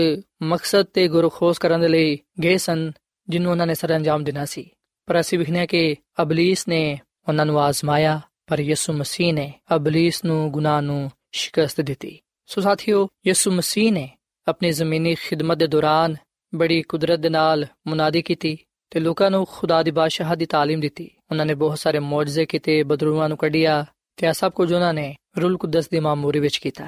ਮਕਸਦ 0.42 0.82
ਤੇ 0.82 1.08
ਗੁਰਖੋਸ 1.08 1.58
ਕਰਨ 1.58 1.80
ਦੇ 1.80 1.88
ਲਈ 1.88 2.18
ਗਏ 2.42 2.56
ਸਨ 2.56 2.92
ਜਿਹਨੂੰ 3.28 3.50
ਉਹਨਾਂ 3.50 3.66
ਨੇ 3.66 3.74
ਸਰ 3.74 3.96
ਅੰਜਾਮ 3.96 4.24
ਦੇਣਾ 4.24 4.44
ਸੀ। 4.44 4.70
ਪਰ 5.06 5.20
ਅਸੀਂ 5.20 5.38
ਵਿਖਨੇ 5.38 5.66
ਕਿ 5.66 5.96
ਅਬਲਿਸ 6.22 6.68
ਨੇ 6.68 7.00
ਉਹਨਾਂ 7.28 7.46
ਨੂੰ 7.46 7.60
ਆਜ਼ਮਾਇਆ, 7.60 8.20
ਪਰ 8.46 8.60
ਯਿਸੂ 8.60 8.92
ਮਸੀਹ 8.92 9.34
ਨੇ 9.34 9.54
ਅਬਲਿਸ 9.74 10.24
ਨੂੰ 10.24 10.50
ਗੁਨਾਹ 10.50 10.82
ਨੂੰ 10.82 11.10
ਸ਼ਿਕਸਤ 11.32 11.80
ਦਿੱਤੀ। 11.80 12.18
ਸੋ 12.46 12.60
ਸਾਥੀਓ, 12.60 13.08
ਯਿਸੂ 13.26 13.50
ਮਸੀਹ 13.50 13.92
ਨੇ 13.92 14.10
ਆਪਣੀ 14.47 14.71
ਜ਼ਮੀਨੀ 14.71 15.15
ਖਿਦਮਤ 15.15 15.57
ਦੇ 15.57 15.67
ਦੌਰਾਨ 15.67 16.15
ਬੜੀ 16.53 16.81
ਕੁਦਰਤ 16.81 17.19
ਦੇ 17.19 17.29
ਨਾਲ 17.29 17.65
ਮੁਨਾਦੀ 17.87 18.21
ਕੀਤੀ 18.21 18.57
ਤੇ 18.91 18.99
ਲੋਕਾਂ 18.99 19.29
ਨੂੰ 19.31 19.45
ਖੁਦਾ 19.45 19.81
ਦੀ 19.83 19.91
ਬਾਦਸ਼ਾਹ 19.91 20.35
ਦੀ 20.35 20.45
تعلیم 20.45 20.81
ਦਿੱਤੀ 20.81 21.09
ਉਹਨਾਂ 21.31 21.45
ਨੇ 21.45 21.53
ਬਹੁਤ 21.53 21.79
ਸਾਰੇ 21.79 21.99
ਮੌਜਜ਼ੇ 21.99 22.45
ਕੀਤੇ 22.45 22.81
ਬਦਰੂਆਂ 22.83 23.29
ਨੂੰ 23.29 23.37
ਕੱਢਿਆ 23.37 23.85
ਤੇ 24.17 24.27
ਆ 24.27 24.31
ਸਭ 24.33 24.51
ਕੁਝ 24.51 24.71
ਉਹਨਾਂ 24.73 24.93
ਨੇ 24.93 25.13
ਰੂਲ 25.37 25.57
ਕੁਦਸ 25.57 25.89
ਦੀ 25.89 25.99
ਮਾਮੂਰੀ 25.99 26.39
ਵਿੱਚ 26.39 26.57
ਕੀਤਾ 26.57 26.87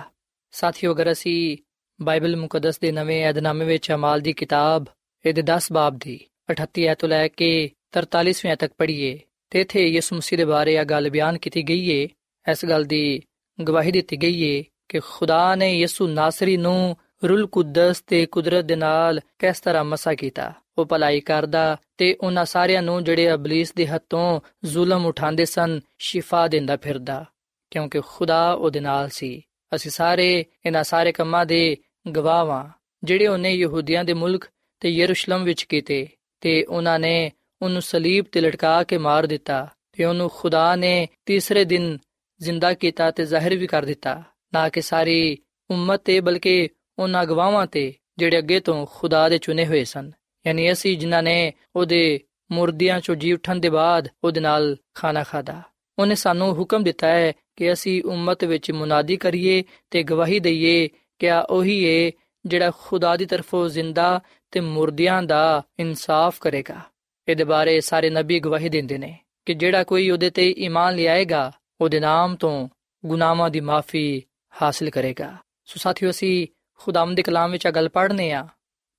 ਸਾਥੀਓ 0.53 0.93
ਅਗਰ 0.93 1.11
ਅਸੀਂ 1.11 1.57
ਬਾਈਬਲ 1.99 2.35
ਮੁਕੱਦਸ 2.35 2.79
ਦੇ 2.79 2.91
ਨਵੇਂ 2.91 3.23
ਏਧਨਾਮੇ 3.25 3.65
ਵਿੱਚ 3.65 3.91
ਅਮਾਲ 3.91 4.21
ਦੀ 4.21 4.33
ਕਿਤਾਬ 4.33 4.85
ਇਹਦੇ 5.25 5.43
10 5.47 5.71
ਬਾਬ 5.71 5.97
ਦੀ 5.97 6.19
38 6.53 6.85
ਐਤ 6.87 6.99
ਤੋਂ 6.99 7.09
ਲੈ 7.09 7.27
ਕੇ 7.27 7.49
43ਵੇਂ 7.97 8.55
ਤੱਕ 8.57 8.73
ਪੜ੍ਹੀਏ 8.77 9.17
ਤੇ 9.51 9.61
ਇਥੇ 9.61 9.87
ਯਿਸੂ 9.87 10.15
ਮਸੀਹ 10.15 10.37
ਦੇ 10.37 10.45
ਬਾਰੇ 10.45 10.77
ਆ 10.77 10.83
ਗੱਲ 10.83 11.09
ਬਿਆਨ 11.09 11.37
ਕੀਤੀ 11.37 11.63
ਗਈ 11.63 11.89
ਏ 11.89 12.07
ਇਸ 12.45 12.65
ਗੱਲ 12.65 12.83
ਦੀ 12.85 13.21
ਗਵਾਹੀ 13.59 13.91
ਦਿੱਤੀ 13.91 14.17
ਗਈ 14.17 14.41
ਏ 14.43 14.63
ਕਿ 14.89 14.99
ਖੁਦਾ 14.99 15.55
ਨੇ 15.55 15.71
ਯਿਸੂ 15.73 16.07
ਨਾਸਰੀ 16.07 16.57
ਨੂੰ 16.57 16.95
ਰੂਲ 17.28 17.46
ਕੁਦਸ 17.46 18.00
ਤੇ 18.00 18.26
ਕੁਦਰਤ 18.26 18.64
ਦੇ 18.64 18.76
ਨਾਲ 18.76 19.20
ਕਿਸ 19.38 19.60
ਤਰ੍ਹਾਂ 19.60 19.84
ਮਸਾ 19.84 20.14
ਕੀਤਾ? 20.14 20.52
ਉਹ 20.78 20.86
ਭਲਾਈ 20.86 21.20
ਕਰਦਾ 21.20 21.76
ਤੇ 21.96 22.14
ਉਹਨਾਂ 22.20 22.44
ਸਾਰਿਆਂ 22.44 22.82
ਨੂੰ 22.82 23.04
ਜਿਹੜੇ 23.04 23.32
ਅਬਲਿਸ 23.32 23.72
ਦੇ 23.74 23.86
ਹੱਥੋਂ 23.86 24.40
ਜ਼ੁਲਮ 24.64 25.06
ਉਠਾਉਂਦੇ 25.06 25.44
ਸਨ, 25.44 25.80
ਸ਼ਿਫਾ 25.98 26.46
ਦਿੰਦਾ 26.48 26.76
ਫਿਰਦਾ, 26.76 27.24
ਕਿਉਂਕਿ 27.70 28.00
ਖੁਦਾ 28.00 28.52
ਉਹਦੇ 28.52 28.80
ਨਾਲ 28.80 29.08
ਸੀ। 29.08 29.42
ਅਸੀਂ 29.74 29.90
ਸਾਰੇ 29.90 30.44
ਇਹਨਾਂ 30.66 30.84
ਸਾਰੇ 30.84 31.12
ਕੰਮਾਂ 31.12 31.46
ਦੇ 31.46 31.76
ਗਵਾਹਾਂ 32.16 32.68
ਜਿਹੜੇ 33.04 33.26
ਉਹਨੇ 33.26 33.50
ਯਹੂਦੀਆਂ 33.50 34.04
ਦੇ 34.04 34.12
ਮੁਲਕ 34.12 34.44
ਤੇ 34.80 34.88
ਯਰੂਸ਼ਲਮ 34.88 35.44
ਵਿੱਚ 35.44 35.62
ਕੀਤੇ 35.62 36.06
ਤੇ 36.40 36.64
ਉਹਨਾਂ 36.64 36.98
ਨੇ 36.98 37.30
ਉਹਨੂੰ 37.62 37.82
ਸਲੀਬ 37.82 38.24
ਤੇ 38.32 38.40
ਲਟਕਾ 38.40 38.82
ਕੇ 38.82 38.98
ਮਾਰ 38.98 39.26
ਦਿੱਤਾ 39.26 39.66
ਤੇ 39.92 40.04
ਉਹਨੂੰ 40.04 40.30
ਖੁਦਾ 40.34 40.76
ਨੇ 40.76 41.08
ਤੀਸਰੇ 41.26 41.64
ਦਿਨ 41.64 41.98
ਜ਼ਿੰਦਾ 42.40 42.72
ਕੀਤਾ 42.74 43.10
ਤੇ 43.10 43.24
ਜ਼ਾਹਿਰ 43.24 43.56
ਵੀ 43.56 43.66
ਕਰ 43.66 43.84
ਦਿੱਤਾ, 43.84 44.22
ਨਾ 44.54 44.68
ਕਿ 44.68 44.80
ਸਾਰੀ 44.80 45.38
ਉਮਤ 45.70 46.02
ਤੇ 46.04 46.20
ਬਲਕਿ 46.20 46.68
ਉਹਨਾਂ 46.98 47.26
ਗਵਾਹਾਂ 47.26 47.66
ਤੇ 47.66 47.94
ਜਿਹੜੇ 48.18 48.38
ਅੱਗੇ 48.38 48.60
ਤੋਂ 48.60 48.86
ਖੁਦਾ 48.90 49.28
ਦੇ 49.28 49.38
ਚੁਣੇ 49.38 49.66
ਹੋਏ 49.66 49.84
ਸਨ। 49.84 50.10
ਯਾਨੀ 50.46 50.72
ਅਸੀਂ 50.72 50.98
ਜਿਨ੍ਹਾਂ 50.98 51.22
ਨੇ 51.22 51.52
ਉਹਦੇ 51.76 52.20
ਮੁਰਦਿਆਂ 52.52 53.00
ਚੋਂ 53.00 53.16
ਜੀ 53.16 53.32
ਉਠਣ 53.32 53.56
ਦੇ 53.56 53.68
ਬਾਅਦ 53.68 54.08
ਉਹਦੇ 54.24 54.40
ਨਾਲ 54.40 54.76
ਖਾਣਾ 54.94 55.22
ਖਾਦਾ 55.22 55.62
ਉਹਨੇ 55.98 56.14
ਸਾਨੂੰ 56.14 56.52
ਹੁਕਮ 56.52 56.82
ਦਿੱਤਾ 56.82 57.06
ਹੈ 57.06 57.32
ਕਿ 57.56 57.72
ਅਸੀਂ 57.72 58.02
ਉਮਤ 58.04 58.44
ਵਿੱਚ 58.44 58.70
ਮੁਨਾਦੀ 58.70 59.16
ਕਰੀਏ 59.16 59.64
ਤੇ 59.90 60.02
ਗਵਾਹੀ 60.02 60.40
ਦਈਏ 60.40 60.88
ਕਿ 61.18 61.30
ਆ 61.30 61.40
ਉਹੀ 61.40 61.84
ਏ 61.84 62.12
ਜਿਹੜਾ 62.46 62.70
ਖੁਦਾ 62.78 63.16
ਦੀ 63.16 63.26
ਤਰਫੋਂ 63.26 63.68
ਜ਼ਿੰਦਾ 63.68 64.20
ਤੇ 64.50 64.60
ਮੁਰਦਿਆਂ 64.60 65.22
ਦਾ 65.22 65.62
ਇਨਸਾਫ 65.78 66.38
ਕਰੇਗਾ। 66.38 66.80
ਇਹਦੇ 67.28 67.44
ਬਾਰੇ 67.44 67.80
ਸਾਰੇ 67.80 68.10
ਨਬੀ 68.10 68.40
ਗਵਾਹੀ 68.40 68.68
ਦਿੰਦੇ 68.68 68.98
ਨੇ 68.98 69.18
ਕਿ 69.46 69.54
ਜਿਹੜਾ 69.54 69.84
ਕੋਈ 69.84 70.10
ਉਹਦੇ 70.10 70.30
ਤੇ 70.30 70.54
ਈਮਾਨ 70.58 70.94
ਲਿਆਏਗਾ, 70.94 71.52
ਉਹਦੇ 71.80 72.00
ਨਾਮ 72.00 72.36
ਤੋਂ 72.36 72.68
ਗੁਨਾਹਾਂ 73.06 73.50
ਦੀ 73.50 73.60
ਮਾਫੀ 73.60 74.22
ਹਾਸਲ 74.62 74.90
ਕਰੇਗਾ। 74.90 75.36
ਸੋ 75.64 75.74
ਸਾਥੀਓ, 75.76 76.10
ਅਸੀਂ 76.10 76.46
ਖੁਦਾਮ 76.84 77.14
ਦੇ 77.14 77.22
ਕਲਾਮ 77.22 77.50
ਵਿੱਚ 77.50 77.66
ਆ 77.66 77.70
ਗੱਲ 77.70 77.88
ਪੜ੍ਹਨੇ 77.88 78.32
ਆ 78.32 78.46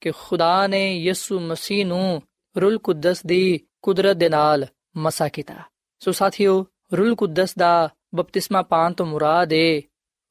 ਕਿ 0.02 0.12
ਖੁਦਾ 0.12 0.68
ਨੇ 0.68 0.98
ਯਿਸੂ 0.98 1.40
ਮਸੀਹ 1.40 1.86
ਨੂੰ 1.86 2.22
ਰੂਲ 2.62 2.78
ਕੁਦਸ 2.78 3.26
ਦੀ 3.26 3.60
ਕੁਦਰਤ 3.82 4.18
ਦੇ 4.18 4.30
ਨਾਲ 4.30 4.66
ਮਸਾ 4.98 5.28
ਕੀਤਾ। 5.28 5.56
ਸੋ 6.00 6.12
ਸਾਥੀਓ, 6.12 6.66
ਰੂਲ 6.98 7.16
ਕੁਦਸ 7.16 7.56
ਦਾ 7.56 7.90
ਬਪਤਿਸਮਾ 8.16 8.62
ਪਾਣ 8.62 8.94
ਤੋਂ 8.94 9.06
ਮੁਰਾਦ 9.06 9.54
ਹੈ 9.54 9.82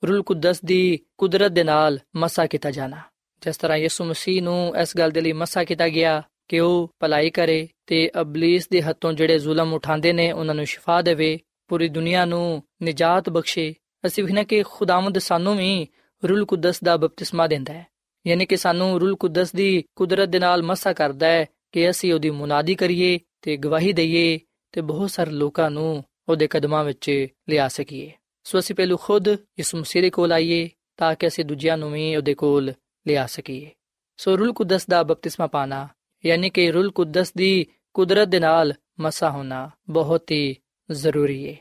ਰੂਲ 0.04 0.22
ਕੁਦਸ 0.22 0.64
ਦੀ 0.64 0.98
ਕੁਦਰਤ 1.18 1.52
ਦੇ 1.52 1.64
ਨਾਲ 1.64 1.98
ਮਸਾ 2.16 2.46
ਕੀਤਾ 2.46 2.70
ਜਾਣਾ। 2.70 2.96
ਜਿਸ 3.40 3.56
ਤਰ੍ਹਾਂ 3.56 3.78
ਯਿਸੂ 3.78 4.04
ਮਸੀਹ 4.04 4.42
ਨੂੰ 4.42 4.76
ਇਸ 4.82 4.96
ਗੱਲ 4.96 5.10
ਦੇ 5.10 5.20
ਲਈ 5.20 5.32
ਮਸਾ 5.32 5.64
ਕੀਤਾ 5.64 5.88
ਗਿਆ 5.88 6.22
ਕਿ 6.48 6.60
ਉਹ 6.60 6.90
ਭਲਾਈ 7.00 7.30
ਕਰੇ 7.30 7.68
ਤੇ 7.86 8.10
ਅਬਲਿਸ 8.20 8.68
ਦੇ 8.68 8.82
ਹੱਥੋਂ 8.82 9.12
ਜਿਹੜੇ 9.12 9.38
ਜ਼ੁਲਮ 9.38 9.74
ਉਠਾਉਂਦੇ 9.74 10.12
ਨੇ, 10.12 10.32
ਉਹਨਾਂ 10.32 10.54
ਨੂੰ 10.54 10.66
ਸ਼ਿਫਾ 10.66 11.02
ਦੇਵੇ, 11.02 11.40
ਪੂਰੀ 11.68 11.88
ਦੁਨੀਆ 11.88 12.24
ਨੂੰ 12.24 12.62
ਨਿਜਾਤ 12.82 13.30
ਬਖਸ਼ੇ। 13.30 13.74
ਅਸੀਂ 14.06 14.24
ਵੀ 14.24 14.44
ਕਿ 14.44 14.62
ਖੁਦਾਵੰਦ 14.62 15.18
ਸਾਨੂੰ 15.18 15.56
ਵੀ 15.56 15.88
ਰੂਲ 16.28 16.44
ਕੁਦਸ 16.44 16.82
ਦਾ 16.84 16.96
ਬਪਤਿਸਮਾ 16.96 17.46
ਦਿੰਦਾ 17.46 17.72
ਹੈ। 17.72 17.86
ਯਾਨੀ 18.26 18.46
ਕਿ 18.46 18.56
ਸਾਨੂੰ 18.56 19.00
ਰੂਲ 19.00 19.16
ਕੁਦਸ 19.16 19.52
ਦੀ 19.52 19.84
ਕੁਦਰਤ 19.96 20.28
ਦੇ 20.28 20.38
ਨਾਲ 20.38 20.62
ਮਸਾ 20.62 20.92
ਕਰਦਾ 20.92 21.26
ਹੈ 21.26 21.46
ਕਿ 21.72 21.90
ਅਸੀਂ 21.90 22.14
ਉਹਦੀ 22.14 22.30
ਮੁਨਾਦੀ 22.30 22.74
ਕਰੀਏ 22.74 23.18
ਤੇ 23.42 23.56
ਗਵਾਹੀ 23.56 23.92
ਦਈਏ 23.92 24.38
ਤੇ 24.72 24.80
ਬਹੁਤ 24.80 25.10
ਸਾਰੇ 25.10 25.30
ਲੋਕਾਂ 25.30 25.70
ਨੂੰ 25.70 26.04
ਉਹਦੇ 26.28 26.46
ਕਦਮਾਂ 26.46 26.84
ਵਿੱਚ 26.84 27.26
ਲਿਆ 27.48 27.68
ਸਕੀਏ। 27.68 28.12
ਸੋ 28.44 28.58
ਅਸੀਂ 28.58 28.76
ਪਹਿਲੂ 28.76 28.96
ਖੁਦ 28.96 29.28
ਇਸ 29.58 29.74
ਮਸੀਹ 29.74 30.02
ਦੇ 30.02 30.10
ਕੋਲ 30.10 30.32
ਆਈਏ 30.32 30.70
ਤਾਂ 30.96 31.14
ਕਿ 31.14 31.26
ਅਸੀਂ 31.26 31.44
ਦੂਜਿਆਂ 31.44 31.78
ਨੂੰ 31.78 31.92
ਵੀ 31.92 32.16
ਉਹਦੇ 32.16 32.34
ਕੋਲ 32.34 32.72
ਲਿਆ 33.06 33.26
ਸਕੀਏ। 33.26 33.70
ਸੋ 34.16 34.38
ਰੂਲ 34.38 34.52
ਕੁਦਸ 34.52 34.86
ਦਾ 34.86 35.02
ਬਪਤਿਸਮਾ 35.02 35.46
ਪਾਣਾ, 35.46 35.88
ਯਾਨੀ 36.26 36.50
ਕਿ 36.50 36.70
ਰੂਲ 36.70 36.90
ਕੁਦਸ 36.90 37.32
ਦੀ 37.36 37.66
ਕੁਦਰਤ 37.94 38.28
ਦੇ 38.28 38.40
ਨਾਲ 38.40 38.74
ਮਸਾ 39.00 39.30
ਹੋਣਾ 39.30 39.70
ਬਹੁਤ 39.90 40.30
ਹੀ 40.30 40.56
ਜ਼ਰੂਰੀ 40.90 41.48
ਹੈ 41.48 41.56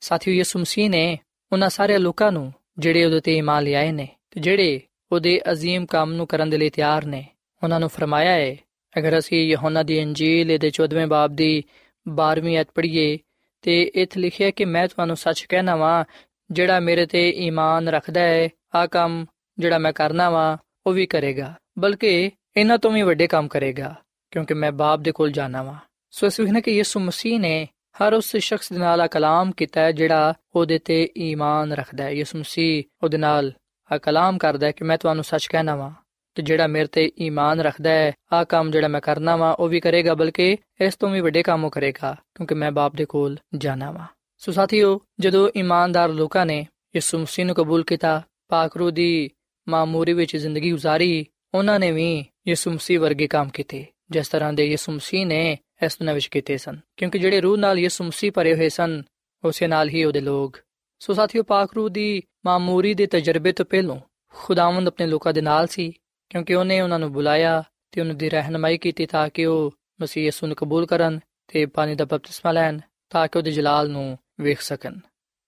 ਸਾਥੀਓ 0.00 0.34
ਯਿਸੂ 0.34 0.58
ਮਸੀਹ 0.58 0.90
ਨੇ 0.90 1.18
ਉਹਨਾਂ 1.52 1.70
ਸਾਰੇ 1.70 1.98
ਲੋਕਾਂ 1.98 2.32
ਨੂੰ 2.32 2.54
ਜਿਹੜੇ 2.79 3.05
ਉਹਦੇ 3.05 3.19
ਤੇ 3.19 3.37
ਇਮਾਨ 3.37 3.63
ਲਿਆਏ 3.63 3.91
ਨੇ 3.91 4.07
ਤੇ 4.31 4.39
ਜਿਹੜੇ 4.39 4.79
ਉਹਦੇ 5.11 5.39
عظیم 5.51 5.85
ਕੰਮ 5.85 6.13
ਨੂੰ 6.13 6.27
ਕਰਨ 6.27 6.49
ਦੇ 6.49 6.57
ਲਈ 6.57 6.69
ਤਿਆਰ 6.69 7.05
ਨੇ 7.05 7.25
ਉਹਨਾਂ 7.61 7.79
ਨੂੰ 7.79 7.89
ਫਰਮਾਇਆ 7.89 8.31
ਹੈ 8.31 8.55
ਅਗਰ 8.95 9.17
ਅਸੀਂ 9.17 9.49
ਯਹੋਨਾ 9.49 9.83
ਦੀ 9.83 9.97
ਇੰਜੀਲ 9.97 10.57
ਦੇ 10.57 10.71
14ਵੇਂ 10.81 11.07
ਬਾਬ 11.07 11.35
ਦੀ 11.35 11.63
12ਵੀਂ 12.05 12.59
ਅਧ 12.61 12.67
ਪੜ੍ਹੀਏ 12.75 13.17
ਤੇ 13.63 13.81
ਇਥੇ 13.95 14.19
ਲਿਖਿਆ 14.19 14.49
ਕਿ 14.51 14.65
ਮੈਂ 14.65 14.87
ਤੁਹਾਨੂੰ 14.87 15.17
ਸੱਚ 15.17 15.45
ਕਹਿਣਾ 15.49 15.75
ਵਾਂ 15.75 16.03
ਜਿਹੜਾ 16.49 16.79
ਮੇਰੇ 16.79 17.05
ਤੇ 17.05 17.29
ਈਮਾਨ 17.29 17.89
ਰੱਖਦਾ 17.89 18.21
ਹੈ 18.21 18.49
ਆ 18.75 18.85
ਕੰਮ 18.87 19.25
ਜਿਹੜਾ 19.57 19.77
ਮੈਂ 19.77 19.93
ਕਰਨਾ 19.93 20.29
ਵਾਂ 20.29 20.57
ਉਹ 20.87 20.93
ਵੀ 20.93 21.05
ਕਰੇਗਾ 21.05 21.53
ਬਲਕਿ 21.79 22.31
ਇਹਨਾਂ 22.57 22.77
ਤੋਂ 22.77 22.91
ਵੀ 22.91 23.01
ਵੱਡੇ 23.01 23.27
ਕੰਮ 23.27 23.47
ਕਰੇਗਾ 23.47 23.95
ਕਿਉਂਕਿ 24.31 24.53
ਮੈਂ 24.53 24.71
ਬਾਪ 24.71 24.99
ਦੇ 24.99 25.11
ਕੋਲ 25.11 25.31
ਜਾਣਾ 25.31 25.63
ਵਾਂ 25.63 25.75
ਸੋ 26.13 26.27
ਇਸ 26.27 26.39
ਵਿਖਨੇ 26.39 26.61
ਕਿ 26.61 26.71
ਯਿਸੂ 26.71 26.99
ਮਸੀਹ 26.99 27.39
ਨੇ 27.39 27.67
ਹਰ 27.95 28.13
ਉਸ 28.13 28.35
ਸ਼ਖਸ 28.35 28.73
ਦੇ 28.73 28.79
ਨਾਲ 28.79 29.01
ਆ 29.01 29.07
ਕਲਾਮ 29.07 29.51
ਕੀਤਾ 29.51 29.81
ਹੈ 29.81 29.91
ਜਿਹੜਾ 29.91 30.33
ਉਹਦੇ 30.55 30.77
ਤੇ 30.77 31.09
ਈਮਾਨ 31.17 31.73
ਰੱਖਦਾ 31.73 32.03
ਹੈ 32.03 32.09
ਯਿਸੂ 32.09 32.37
ਮਸੀਹ 32.37 32.83
ਉਹਦੇ 33.03 33.17
ਨਾਲ 33.17 33.51
ਆ 33.91 33.97
ਕਲਾਮ 33.97 34.37
ਕਰਦਾ 34.37 34.67
ਹੈ 34.67 34.71
ਕਿ 34.71 34.83
ਮੈਂ 34.83 34.97
ਤੁਹਾਨੂੰ 34.97 35.23
ਸੱਚ 35.23 35.47
ਕਹਿਣਾ 35.47 35.75
ਵਾਂ 35.75 35.91
ਤੇ 36.35 36.43
ਜਿਹੜਾ 36.43 36.67
ਮੇਰੇ 36.67 36.87
ਤੇ 36.87 37.11
ਈਮਾਨ 37.19 37.61
ਰੱਖਦਾ 37.61 37.89
ਹੈ 37.89 38.11
ਆ 38.33 38.43
ਕੰਮ 38.43 38.71
ਜਿਹੜਾ 38.71 38.87
ਮੈਂ 38.87 39.01
ਕਰਨਾ 39.01 39.35
ਵਾਂ 39.35 39.53
ਉਹ 39.53 39.69
ਵੀ 39.69 39.79
ਕਰੇਗਾ 39.79 40.13
ਬਲਕਿ 40.13 40.57
ਇਸ 40.81 40.95
ਤੋਂ 40.95 41.09
ਵੀ 41.09 41.21
ਵੱਡੇ 41.21 41.43
ਕੰਮ 41.43 41.69
ਕਰੇਗਾ 41.69 42.15
ਕਿਉਂਕਿ 42.35 42.55
ਮੈਂ 42.55 42.71
ਬਾਪ 42.71 42.95
ਦੇ 42.95 43.05
ਕੋਲ 43.05 43.37
ਜਾਣਾ 43.55 43.91
ਵਾਂ 43.91 44.05
ਸੋ 44.37 44.51
ਸਾਥੀਓ 44.51 44.99
ਜਦੋਂ 45.19 45.49
ਇਮਾਨਦਾਰ 45.55 46.09
ਲੋਕਾਂ 46.09 46.45
ਨੇ 46.45 46.67
ਯਿਸੂ 46.95 47.17
ਮਸੀਹ 47.17 47.45
ਨੂੰ 47.45 47.55
ਕਬੂਲ 47.55 47.83
ਕੀਤਾ 47.83 48.21
ਪਾਕ 48.47 48.77
ਰੂਹ 48.77 48.91
ਦੀ 48.91 49.29
ਮਾਮੂਰੀ 49.69 50.13
ਵਿੱਚ 50.13 50.37
ਜ਼ਿੰਦਗੀ 50.37 50.73
گزارੀ 50.73 51.25
ਉਹਨਾਂ 51.53 51.79
ਨੇ 51.79 51.91
ਵੀ 51.91 52.25
ਯਿਸੂ 52.47 52.71
ਮਸੀਹ 52.71 52.99
ਵਰਗੇ 52.99 53.27
ਕੰਮ 53.27 53.49
ਕੀਤੇ 53.49 53.85
ਜਿਸ 54.09 54.27
ਤਰ੍ਹਾਂ 54.27 54.53
ਦੇ 54.53 54.65
ਯਿਸੂ 54.65 54.91
ਮਸੀਹ 54.91 55.25
ਨੇ 55.25 55.57
ਇਸ 55.82 55.98
ਦੁਨੀਆਂ 55.98 56.14
ਵਿੱਚ 56.14 56.26
ਕੀਤੇ 56.26 56.56
ਸਨ, 56.56 56.78
ਕਿਉਂਕਿ 56.96 57.18
ਜਿਹੜੇ 57.18 57.40
ਰੂਹ 57.40 57.56
ਨਾਲ 57.56 57.78
ਯਿਸੂ 57.78 58.04
ਮਸੀਹ 58.04 58.32
ਭਰੇ 58.32 58.54
ਹੋਏ 58.54 58.68
ਸਨ, 58.68 59.02
ਉਸੇ 59.44 59.66
ਨਾਲ 59.66 59.88
ਹੀ 59.88 60.04
ਉਹਦੇ 60.04 60.20
ਲੋਕ। 60.20 60.58
ਸੋ 60.98 61.12
ਸਾਥੀਓ, 61.12 61.42
ਪਾਕ 61.42 61.74
ਰੂਹ 61.74 61.88
ਦੀ 61.88 62.22
ਮਾਮੂਰੀ 62.46 62.94
ਦੇ 62.94 63.06
ਤਜਰਬੇ 63.06 63.52
ਤੋਂ 63.52 63.64
ਪਹਿਲਾਂ 63.64 63.96
ਖੁਦਾਵੰਦ 64.34 64.88
ਆਪਣੇ 64.88 65.06
ਲੋਕਾਂ 65.06 65.32
ਦੇ 65.32 65.40
ਨਾਲ 65.40 65.66
ਸੀ, 65.66 65.92
ਕਿਉਂਕਿ 66.30 66.54
ਉਹਨੇ 66.54 66.80
ਉਹਨਾਂ 66.80 66.98
ਨੂੰ 66.98 67.12
ਬੁਲਾਇਆ 67.12 67.62
ਤੇ 67.90 68.00
ਉਹਨਾਂ 68.00 68.14
ਦੀ 68.14 68.28
ਰਹਿਨਮਾਈ 68.28 68.78
ਕੀਤੀ 68.78 69.06
ਤਾਂ 69.06 69.28
ਕਿ 69.28 69.46
ਉਹ 69.46 69.74
ਮਸੀਹ 70.00 70.24
ਯਿਸੂ 70.24 70.46
ਨੂੰ 70.46 70.56
ਕਬੂਲ 70.56 70.86
ਕਰਨ 70.86 71.20
ਤੇ 71.48 71.66
ਪਾਣੀ 71.66 71.94
ਦਾ 71.94 72.04
ਬਪਤਿਸਮਾ 72.04 72.52
ਲੈਣ 72.52 72.80
ਤਾਂ 73.10 73.28
ਕਿ 73.28 73.38
ਉਹਦੇ 73.38 73.50
ਜਲਾਲ 73.50 73.90
ਨੂੰ 73.90 74.18
ਵੇਖ 74.40 74.60
ਸਕਣ। 74.60 74.98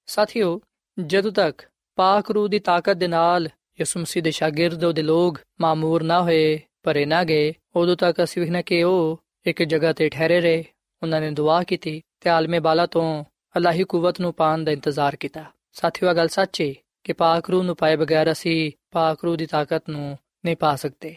ਸਾਥੀਓ, 0.07 0.61
ਜਦੋਂ 0.99 1.33
ਤੱਕ 1.33 1.63
ਪਾਕ 1.97 2.31
ਰੂਹ 2.31 2.49
ਦੀ 2.49 2.59
ਤਾਕਤ 2.59 2.97
ਦੇ 2.97 3.09
ਨਾਲ 3.09 3.49
ਯਿਸੂ 3.81 4.01
ਮਸੀਹ 4.01 4.23
ਦੇ 4.23 4.31
ਸ਼ਾਗਿਰਦ 4.31 4.85
ਉਹਦੇ 4.85 5.03
ਲੋਕ 5.03 5.39
ਮਾਮੂਰ 5.61 6.03
ਨਾ 6.03 6.23
ਹੋਏ, 6.23 6.61
ਭਰੇ 6.83 7.05
ਨਾ 7.05 7.25
ਗਏ, 7.25 7.53
ਉਦੋਂ 7.77 7.97
ਤੱਕ 7.97 8.23
ਅਸੀਂ 8.25 8.43
ਵੇਖਣਾ 8.43 8.63
ਕਿ 8.63 8.83
ਉਹ 8.83 9.21
ਇੱਕ 9.47 9.63
ਜਗ੍ਹਾ 9.63 9.93
ਤੇ 9.93 10.09
ਠਹਿਰੇ 10.09 10.41
ਰਹੇ, 10.41 10.65
ਉਹਨਾਂ 11.03 11.21
ਨੇ 11.21 11.31
ਦੁਆ 11.31 11.63
ਕੀਤੀ 11.63 12.03
ਤੇ 12.21 12.31
ਆਲਮੇ 12.31 12.59
ਬਾਲਾ 12.59 12.87
ਤੋਂ 12.87 13.25
ਅੱਲਾਹੀ 13.57 13.85
ਕੂਵਤ 13.85 14.21
ਨੂੰ 14.21 14.35
ਪਾਣ 14.35 14.65
ਦਾ 14.65 14.73
ਇੰਤਜ਼ਾਰ 14.73 15.17
ਕੀਤਾ। 15.17 15.45
ਸਾਥੀਓ 15.73 16.15
ਗੱਲ 16.15 16.29
ਸੱਚੀ 16.29 16.77
ਕਿ 17.05 17.13
ਪਾਕ 17.13 17.51
ਰੂਹ 17.51 17.65
ਨੂੰ 17.65 17.77
ਪਾਏ 17.77 17.97
ਬਗੈਰ 17.97 18.33
ਅਸੀਂ 18.33 18.73
ਪਾਕ 18.91 19.25
ਰੂਹ 19.25 19.37
ਦੀ 19.37 19.47
ਤਾਕਤ 19.47 19.89
ਨੂੰ 19.89 20.19
ਨਹੀਂ 20.45 20.57
ਪਾ 20.57 20.77
ਸਕਦੇ। 20.77 21.17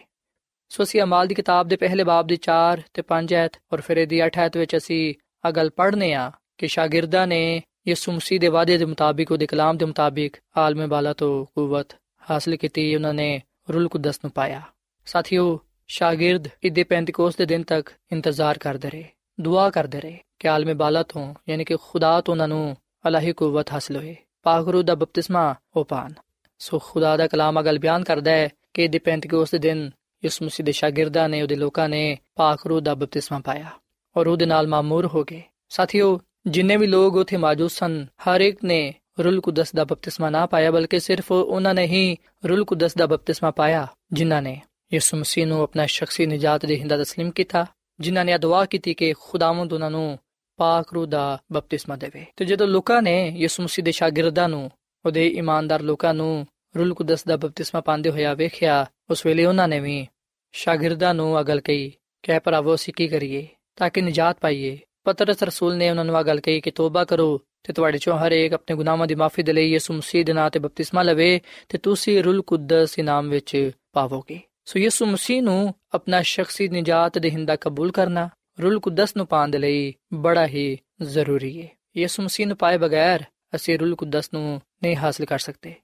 ਸੋ 0.70 0.84
ਅਸੀਂ 0.84 1.02
ਅਮਾਲ 1.02 1.28
ਦੀ 1.28 1.36
ਕਿਤਾਬ 1.36 1.68
ਦੇ 1.68 1.76
ਪਹਿਲੇ 1.76 2.04
ਬਾਬ 2.04 2.28
ਦੀ 2.28 2.36
4 2.36 2.82
ਤੇ 2.94 3.02
5 3.02 3.34
ਐਤ 3.34 3.52
ਔਰ 3.74 3.82
ਫਿਰ 3.82 3.98
ਇਹਦੀ 3.98 4.22
8 4.26 4.38
ਐਤ 4.38 4.58
ਵਿੱਚ 4.58 4.78
ਅਸੀਂ 4.78 5.14
ਆ 5.46 5.52
ਗੱਲ 5.52 5.70
ਪੜ੍ਹਨੇ 5.70 6.14
ਆ 6.14 6.32
ਕਿ 6.58 6.68
ਸ਼ਾਗਿਰਦਾਂ 6.68 7.28
ਨੇ 7.28 7.62
ਯਿਸੂ 7.88 8.12
ਮਸੀਹ 8.12 8.40
ਦੇ 8.40 8.48
ਵਾਅਦੇ 8.48 8.78
ਦੇ 8.78 8.86
ਮੁਤਾਬਿਕ, 8.86 9.32
ਉਹਦੇ 9.32 9.46
ਕਲਾਮ 9.46 9.78
ਦੇ 9.78 9.86
ਮੁਤਾਬਿਕ 9.86 10.38
ਆਲਮੇ 10.58 10.88
ਬਾਲਾ 10.88 11.14
ਤੋਂ 11.14 11.46
ਕੂਵਤ 11.46 11.88
ਹਾਸਲ 12.32 12.56
ਕੀਤੀ, 12.56 12.96
ਉਹਨਾਂ 12.96 13.14
ਨੇ 13.14 13.42
ਰੂਲ 13.70 13.88
ਕੁਦਸ 13.88 14.20
ਨੂੰ 14.24 14.32
ਪਾਇਆ। 14.32 14.62
ਸਾਥੀਓ 15.06 15.60
ਸ਼ਾਗਿਰਦ 15.92 16.48
ਇਦੇ 16.64 16.84
ਪੈਂਤੀਕੋਸ 16.84 17.36
ਦੇ 17.36 17.46
ਦਿਨ 17.46 17.64
ਤੱਕ 17.64 17.90
ਇੰਤਜ਼ਾਰ 18.12 18.58
ਕਰਦੇ 18.58 18.90
ਰਹੇ 18.90 19.06
ਦੁਆ 19.38 19.70
ਕਰਦੇ 19.70 20.00
ਰਹੇ 20.00 20.18
ਕਿ 20.40 20.48
ਆਲਮੇ 20.48 20.74
ਬਾਲਾ 20.74 21.02
ਤੋਂ 21.04 21.24
ਯਾਨੀ 21.50 21.64
ਕਿ 21.64 21.76
ਖੁਦਾ 21.82 22.20
ਤੋਂ 22.22 22.34
ਉਹਨਾਂ 22.34 22.48
ਨੂੰ 22.48 22.76
ਅਲਾਹੀ 23.08 23.34
ਕੂਵਤ 23.34 23.72
ਹਾਸਲ 23.74 23.98
ਹੋਏ 23.98 24.16
ਪਾਕ 24.44 24.68
ਰੂਹ 24.68 24.84
ਦਾ 24.84 24.96
ਬਪਤਿਸਮਾ 24.96 25.44
ਹੋ 25.76 25.84
ਪਾਣ 25.84 26.14
ਸੋ 26.60 26.80
ਖੁਦਾ 26.80 27.16
ਦਾ 27.18 27.28
ਕਲਾਮ 27.28 27.60
ਅਗਲ 27.60 27.80
ਬਿਆਨ 27.80 28.04
ਕਰਦਾ 28.04 28.32
ਹੈ 28.32 28.48
ਕਿ 28.74 28.86
ਇਦੇ 28.86 29.00
ਪੈਂਤੀਕੋਸ 29.00 29.52
ਦੇ 29.52 29.58
ਦਿਨ 29.58 29.90
ਯਿਸੂ 30.24 30.46
ਮਸੀਹ 30.46 30.66
ਦੇ 30.66 30.72
ਸ਼ਾਗਿਰਦਾਂ 30.72 31.28
ਨੇ 31.30 31.42
ਉਹਦੇ 31.42 31.56
ਲੋਕਾਂ 31.56 31.90
ਨੇ 31.90 32.18
ਪਾਕ 32.36 32.66
ਰੂਹ 32.68 32.82
ਦਾ 32.82 32.96
ਬਪਤਿਸਮਾ 32.96 33.40
ਪਾਇਆ 33.40 33.70
ਔਰ 34.16 34.28
ਉਹਦੇ 34.28 34.46
ਨਾਲ 34.46 34.68
ਮਾਮੂਰ 34.68 35.06
ਹੋ 35.06 35.24
ਗਏ 35.24 35.42
ਸਾਥੀਓ 35.70 36.20
ਜਿੰਨੇ 36.48 36.78
ਵੀ 36.78 36.88
ਲੋਕ 36.88 37.16
ਉਥੇ 37.16 37.38
ਮੌਜੂਦ 37.38 37.70
ਸਨ 37.70 38.06
ਹਰ 38.28 38.42
ਇੱਕ 38.42 38.64
ਨੇ 38.64 38.82
ਰੂਲ 39.20 39.42
ਕੁਦਸ 39.42 39.76
ਦਾ 39.76 39.84
ਬਪਤਿਸਮਾ 39.84 40.30
ਨਾ 40.30 40.46
ਪਾਇਆ 40.46 40.72
ਬਲਕਿ 40.72 41.00
ਸਿਰਫ 41.00 41.32
ਉਹਨਾਂ 41.32 41.74
ਨੇ 41.74 41.86
ਹੀ 41.86 42.18
ਰੂਲ 42.46 42.66
ਕੁਦਸ 42.66 42.98
ਦਾ 42.98 43.06
ਬਪਤਿਸਮਾ 43.06 43.52
ਪਾਇਆ 43.52 43.88
ਜਿਨ੍ਹਾਂ 44.14 44.42
ਨੇ 44.42 44.62
ਯਿਸੂ 44.93 45.17
ਮਸੀਹ 45.17 45.47
ਨੂੰ 45.47 45.63
ਆਪਣਾ 45.63 45.87
ਸ਼ਖਸੀ 45.87 46.27
ਨਜਾਤ 46.27 46.67
ਦੇ 46.67 46.77
ਹਿੰਦਾ 46.77 46.97
تسلیم 46.97 47.31
ਕੀਤਾ 47.31 47.67
ਜਿਨ੍ਹਾਂ 48.01 48.25
ਨੇ 48.25 48.39
ਦੁਆ 48.39 48.65
ਕੀਤੀ 48.65 48.95
ਕਿ 48.95 49.13
ਖੁਦਾਵੰਦ 49.13 49.73
ਉਹਨਾਂ 49.73 49.91
ਨੂੰ 49.91 50.19
ਪਾਕ 50.57 50.93
ਰੂਹ 50.93 51.07
ਦਾ 51.07 51.39
ਬਪਤਿਸਮਾ 51.53 51.97
ਦੇਵੇ 51.97 52.25
ਤੇ 52.37 52.45
ਜਦੋਂ 52.45 52.67
ਲੋਕਾਂ 52.67 53.03
ਨੇ 53.03 53.33
ਯਿਸੂ 53.37 53.63
ਮਸੀਹ 53.63 53.85
ਦੇ 53.85 53.93
ਸ਼ਾਗਿਰਦਾਂ 53.93 54.49
ਨੂੰ 54.49 54.71
ਉਹਦੇ 55.05 55.27
ਇਮਾਨਦਾਰ 55.29 55.83
ਲੋਕਾਂ 55.83 56.15
ਨੂੰ 56.15 56.47
ਰੂਲ 56.77 56.95
ਕੁਦਸ 56.95 57.25
ਦਾ 57.25 57.37
ਬਪਤਿਸਮਾ 57.37 57.81
ਪਾਉਂਦੇ 57.81 58.11
ਹੋਇਆ 58.11 58.35
ਵੇਖਿਆ 58.35 58.87
ਉਸ 59.11 59.27
ਵੇਲੇ 59.27 59.45
ਉਹਨਾਂ 59.45 59.69
ਨੇ 59.69 59.81
ਵੀ 59.81 60.07
ਸ਼ਾਗਿਰਦਾਂ 60.53 61.15
ਨੂੰ 61.15 61.41
ਅਗਲ 61.41 61.61
ਕਹੀ 61.61 61.93
ਕਿ 62.23 62.39
ਭਰਾਵੋ 62.39 62.75
ਅਸੀਂ 62.75 62.95
ਕੀ 62.95 63.09
ਕਰੀਏ 63.09 63.47
ਤਾਂ 63.77 63.91
ਕਿ 63.91 64.01
ਨਜਾਤ 64.01 64.39
ਪਾਈਏ 64.41 64.79
ਪਤਰਸ 65.05 65.43
ਰਸੂਲ 65.43 65.77
ਨੇ 65.77 65.91
ਉਹਨਾਂ 65.91 66.05
ਨੂੰ 66.05 66.17
ਆ 66.17 66.23
ਗੱਲ 66.23 66.41
ਕਹੀ 66.41 66.61
ਕਿ 66.61 66.71
ਤੋਬਾ 66.71 67.05
ਕਰੋ 67.05 67.41
ਤੇ 67.63 67.73
ਤੁਹਾਡੇ 67.73 67.99
ਚੋਂ 67.99 68.19
ਹਰ 68.19 68.33
ਇੱਕ 68.33 68.55
ਆਪਣੇ 68.55 68.77
ਗੁਨਾਹਾਂ 68.77 69.07
ਦੀ 69.07 69.15
ਮਾਫੀ 69.15 69.43
ਦੇ 69.43 69.53
ਲਈ 69.53 69.71
ਯਿਸੂ 69.71 69.95
ਮਸੀਹ 69.95 70.25
ਦੇ 70.25 70.33
ਨਾਂ 70.33 70.51
ਤੇ 70.51 70.59
ਬਪਤਿਸਮਾ 70.59 71.03
ਲਵੇ 71.03 71.41
ਤੇ 71.69 71.79
ਤੁਸੀਂ 71.79 72.23
ਰੂਲ 72.23 72.43
ਕੁਦਸ 72.43 72.99
ਇਨਾਮ 72.99 73.29
ਵਿੱਚ 73.31 73.71
ਪਾਵੋਗੇ 73.93 74.41
ਸੋ 74.65 74.79
ਯਿਸੂ 74.79 75.07
ਮਸੀਹ 75.07 75.43
ਨੂੰ 75.43 75.75
ਆਪਣਾ 75.95 76.23
ਸ਼ਖਸੀ 76.23 76.69
ਨਜਾਤ 76.69 77.19
ਦੇ 77.19 77.31
ਹਿੰਦਾ 77.31 77.57
ਕਬੂਲ 77.57 77.93
ਕਰਨਾ 77.93 78.29
ਰੂਲ 78.61 78.81
ਕੁਦਸ 78.81 79.17
ਨੂੰ 79.17 79.27
ਪਾਉਣ 79.27 79.51
ਦੇ 79.51 79.59
ਲਈ 79.59 79.95
ਬੜਾ 80.15 80.47
ਹੀ 80.47 80.79
ਜ਼ਰੂਰੀ 81.03 81.63
ਹੈ 81.63 81.69
ਯਿਸੂ 81.97 82.23
ਮਸੀਹ 82.23 82.47
ਨੂੰ 82.47 82.57
ਪਾਏ 82.57 82.77
ਬਗੈਰ 82.77 83.25
ਅਸੀਂ 83.57 83.79
ਰੂਲ 83.79 83.95
ਕੁਦਸ 83.95 84.33
ਨੂੰ 84.33 84.61
ਨਹੀਂ 84.83 84.97
ਹਾਸਲ 84.97 85.25
ਕਰ 85.25 85.39
ਸਕਦੇ 85.39 85.75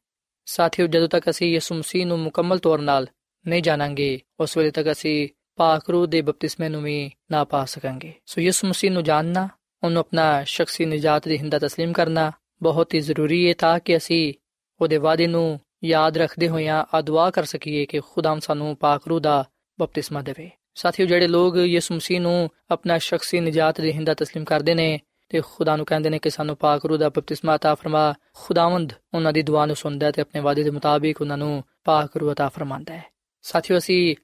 ਸਾਥੀਓ 0.47 0.87
ਜਦੋਂ 0.87 1.09
ਤੱਕ 1.09 1.31
ਅਸੀਂ 1.31 1.53
ਯਿਸੂ 1.53 1.75
ਮਸੀਹ 1.75 2.07
ਨੂੰ 2.07 2.19
ਮੁਕੰਮਲ 2.19 2.59
ਤੌਰ 2.59 2.79
'ਤੇ 2.79 3.07
ਨਹੀਂ 3.47 3.63
ਜਾਣਾਂਗੇ 3.63 4.21
ਉਸ 4.41 4.57
ਵੇਲੇ 4.57 4.71
ਤੱਕ 4.71 4.91
ਅਸੀਂ 4.93 5.29
ਪਾਕ 5.57 5.91
ਰੂਹ 5.91 6.07
ਦੇ 6.07 6.21
ਬਪਤਿਸਮੇ 6.23 6.69
ਨੂੰ 6.69 6.83
ਵੀ 6.83 7.11
ਨਾ 7.31 7.45
ਪਾ 7.45 7.65
ਸਕਾਂਗੇ 7.65 8.13
ਸੋ 8.27 8.41
ਯਿਸੂ 8.41 8.69
ਮਸੀਹ 8.69 8.91
ਨੂੰ 8.91 9.05
ਜਾਣਨਾ 9.05 9.49
ਉਹਨੂੰ 9.83 10.01
ਆਪਣਾ 10.01 10.45
ਸ਼ਖਸੀ 10.45 10.85
ਨਜਾਤ 10.85 11.29
ਦੀ 11.29 11.39
ਹਿੰਦਾ 11.39 11.59
تسلیم 11.59 11.93
ਕਰਨਾ 11.93 12.33
ਬਹੁਤ 12.63 12.95
ਹੀ 12.95 13.01
ਜ਼ਰੂਰੀ 13.01 13.49
ਹੈ 13.49 13.55
ਤਾਂ 13.59 13.81
ਕਿ 13.81 13.97
ਅਸੀਂ 13.97 14.35
ਉਹਦੇ 14.81 14.97
ਵਾਅਦੇ 14.97 15.27
ਨੂੰ 15.27 15.61
ਯਾਦ 15.85 16.17
ਰੱਖਦੇ 16.19 16.49
ਹੋਇਆਂ 16.49 16.85
ਆ 16.95 17.01
ਦੁਆ 17.01 17.31
ਕਰ 17.31 17.45
ਸਕੀਏ 17.45 17.85
ਕਿ 17.87 18.01
ਖੁਦਾਮ 18.01 18.41
ਸਾਨੂੰ 18.41 18.77
ਪਾਕ 18.77 19.09
ਰੂਹ 19.09 19.21
ਦਾ 19.21 19.45
ਬਪਤਿਸਮਾ 19.79 20.23
ਦੇਵੇ 20.23 20.51
ਸਾਥੀਓ 20.75 21.07
ਜਿਹੜੇ 21.07 21.29
ਲੋਕ 21.29 21.57
ਯਿਸੂ 21.57 21.95
ਮਸੀਹ 21.95 22.21
ਨੂੰ 22.21 22.51
ਆਪਣਾ 22.71 22.99
ਸ਼ਖਸੀ 22.99 23.41
ਨਜਾਤ 23.41 23.81
ਦੀ 23.81 23.93
ਹਿੰਦਾ 23.93 24.13
تسلیم 24.13 24.45
ਕਰਦੇ 24.45 24.75
ਨੇ 24.75 24.99
ਤੇ 25.31 25.41
ਖੁਦਾ 25.41 25.77
ਨੂੰ 25.77 25.87
ਕਹਿੰਦੇ 25.87 26.11
ਨੇ 26.11 26.19
ਕਿ 26.19 26.31
ਸਾਨੂੰ 26.31 26.57
ਪਾਕ 26.57 26.85
ਰੂਹ 26.87 26.99
ਦਾ 26.99 27.09
ਬਪਤਿਸਮਾ 27.09 27.57
عطا 27.57 27.75
ਫਰਮਾ 27.75 28.13
ਖੁਦਾਵੰਦ 28.37 28.93
ਉਹਨਾਂ 29.15 29.33
ਦੀ 29.33 29.43
ਦੁਆ 29.43 29.67
ਨੂੰ 29.67 29.77
ਸੁਣਦਾ 29.77 30.11
ਤੇ 30.11 30.23
ਆਪਣੇ 30.23 30.41
ਵਾਅਦੇ 30.41 30.63
ਦੇ 30.63 30.71
ਮੁਤਾਬਿਕ 30.71 31.21
ਉਹਨਾਂ 31.21 31.39
ਨੂੰ 31.39 31.63
ਪਾਕ 31.85 32.17
ਰੂਹ 32.17 32.33
عطا 32.33 32.49
ਫਰਮਾਉਂਦਾ 32.49 32.95
ਹੈ 32.95 33.05
ਸਾਥੀਓ 33.45 33.79
ਅਸੀਂ 33.79 34.15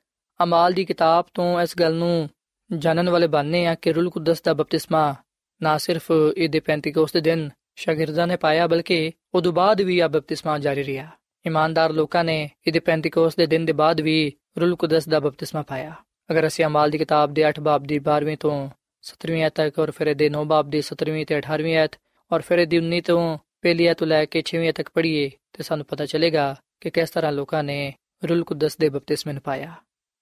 ਅਮਾਲ 0.40 0.72
ਦੀ 0.72 0.84
ਕਿਤਾਬ 0.84 1.24
ਤੋਂ 1.34 1.60
ਇਸ 1.60 1.78
ਗੱਲ 1.78 1.94
ਨੂੰ 1.94 2.28
ਜਾਣਨ 2.70 3.08
ਵਾਲੇ 3.08 3.26
ਬਣਨੇ 3.26 3.66
ਆ 3.66 3.74
ਕਿ 3.74 3.92
ਰੂਲ 3.92 4.10
ਕੁਦਸ 4.10 4.42
ਦਾ 4.42 4.52
ਬਪਤਿਸਮਾ 4.54 5.14
ਨਾ 5.60 5.76
ਸਿਰਫ 5.78 6.10
ਇਹਦੇ 6.36 6.60
ਪੈਂਤੀਕੋਸ 6.60 7.12
ਦੇ 7.12 7.20
ਦਿਨ 7.20 7.48
ਸ਼ਾਗਿਰਦਾਂ 7.76 8.26
ਨੇ 8.26 8.36
ਪਾਇਆ 8.36 8.66
ਬਲਕਿ 8.66 9.12
ਉਦੋਂ 9.34 9.52
ਬਾਅਦ 9.52 9.80
ਵੀ 9.80 9.98
ਆ 10.00 10.08
ਬਪਤਿਸਮਾ 10.08 10.58
ਜਾਰੀ 10.58 10.84
ਰਿਹਾ 10.84 11.10
ਇਮਾਨਦਾਰ 11.45 11.91
ਲੋਕਾਂ 11.91 12.23
ਨੇ 12.23 12.49
ਇਹਦੇ 12.67 12.79
ਪੈਂਤੀਕੋਸ 12.79 13.35
ਦੇ 13.35 13.45
ਦਿਨ 13.45 13.65
ਦੇ 13.65 13.73
ਬਾਅਦ 13.73 14.01
ਵੀ 14.01 14.31
ਰੂਲ 14.61 14.75
ਕੁਦਸ 14.75 15.07
ਦਾ 15.09 15.19
ਬਪਤਿਸਮਾ 15.19 15.61
ਪਾਇਆ। 15.61 15.93
ਅਗਰ 16.31 16.47
ਅਸੀਂ 16.47 16.65
ਅਮਾਲ 16.65 16.89
ਦੀ 16.89 16.97
ਕਿਤਾਬ 16.97 17.33
ਦੇ 17.33 17.49
8 17.49 17.61
ਬਾਬ 17.61 17.83
ਦੀ 17.83 17.99
12ਵੀਂ 17.99 18.37
ਤੋਂ 18.37 18.69
17ਵੀਂ 19.03 19.43
ਆਇਤ 19.43 19.53
ਤੱਕ 19.55 19.79
ਔਰ 19.79 19.91
ਫਿਰ 19.91 20.07
ਇਹਦੇ 20.07 20.29
9 20.29 20.43
ਬਾਬ 20.45 20.69
ਦੀ 20.69 20.81
17ਵੀਂ 20.81 21.25
ਤੇ 21.25 21.37
18ਵੀਂ 21.37 21.77
ਆਇਤ 21.77 21.91
ਔਰ 22.31 22.41
ਫਿਰ 22.41 22.59
ਇਹਦੀ 22.59 22.77
19 22.77 23.01
ਤੋਂ 23.01 23.37
ਪਹਿਲੀ 23.61 23.87
ਆਇਤ 23.87 24.03
ਲੈ 24.03 24.25
ਕੇ 24.25 24.43
6ਵੀਂ 24.45 24.67
ਆਇਤ 24.67 24.75
ਤੱਕ 24.75 24.89
ਪੜ੍ਹੀਏ 24.93 25.29
ਤੇ 25.53 25.63
ਸਾਨੂੰ 25.63 25.85
ਪਤਾ 25.85 26.05
ਚੱਲੇਗਾ 26.05 26.55
ਕਿ 26.81 26.89
ਕਿਸ 26.89 27.09
ਤਰ੍ਹਾਂ 27.09 27.31
ਲੋਕਾਂ 27.31 27.63
ਨੇ 27.63 27.93
ਰੂਲ 28.29 28.43
ਕੁਦਸ 28.43 28.77
ਦੇ 28.77 28.89
ਬਪਤਿਸਮੇ 28.89 29.33
ਨੂੰ 29.33 29.41
ਪਾਇਆ। 29.41 29.73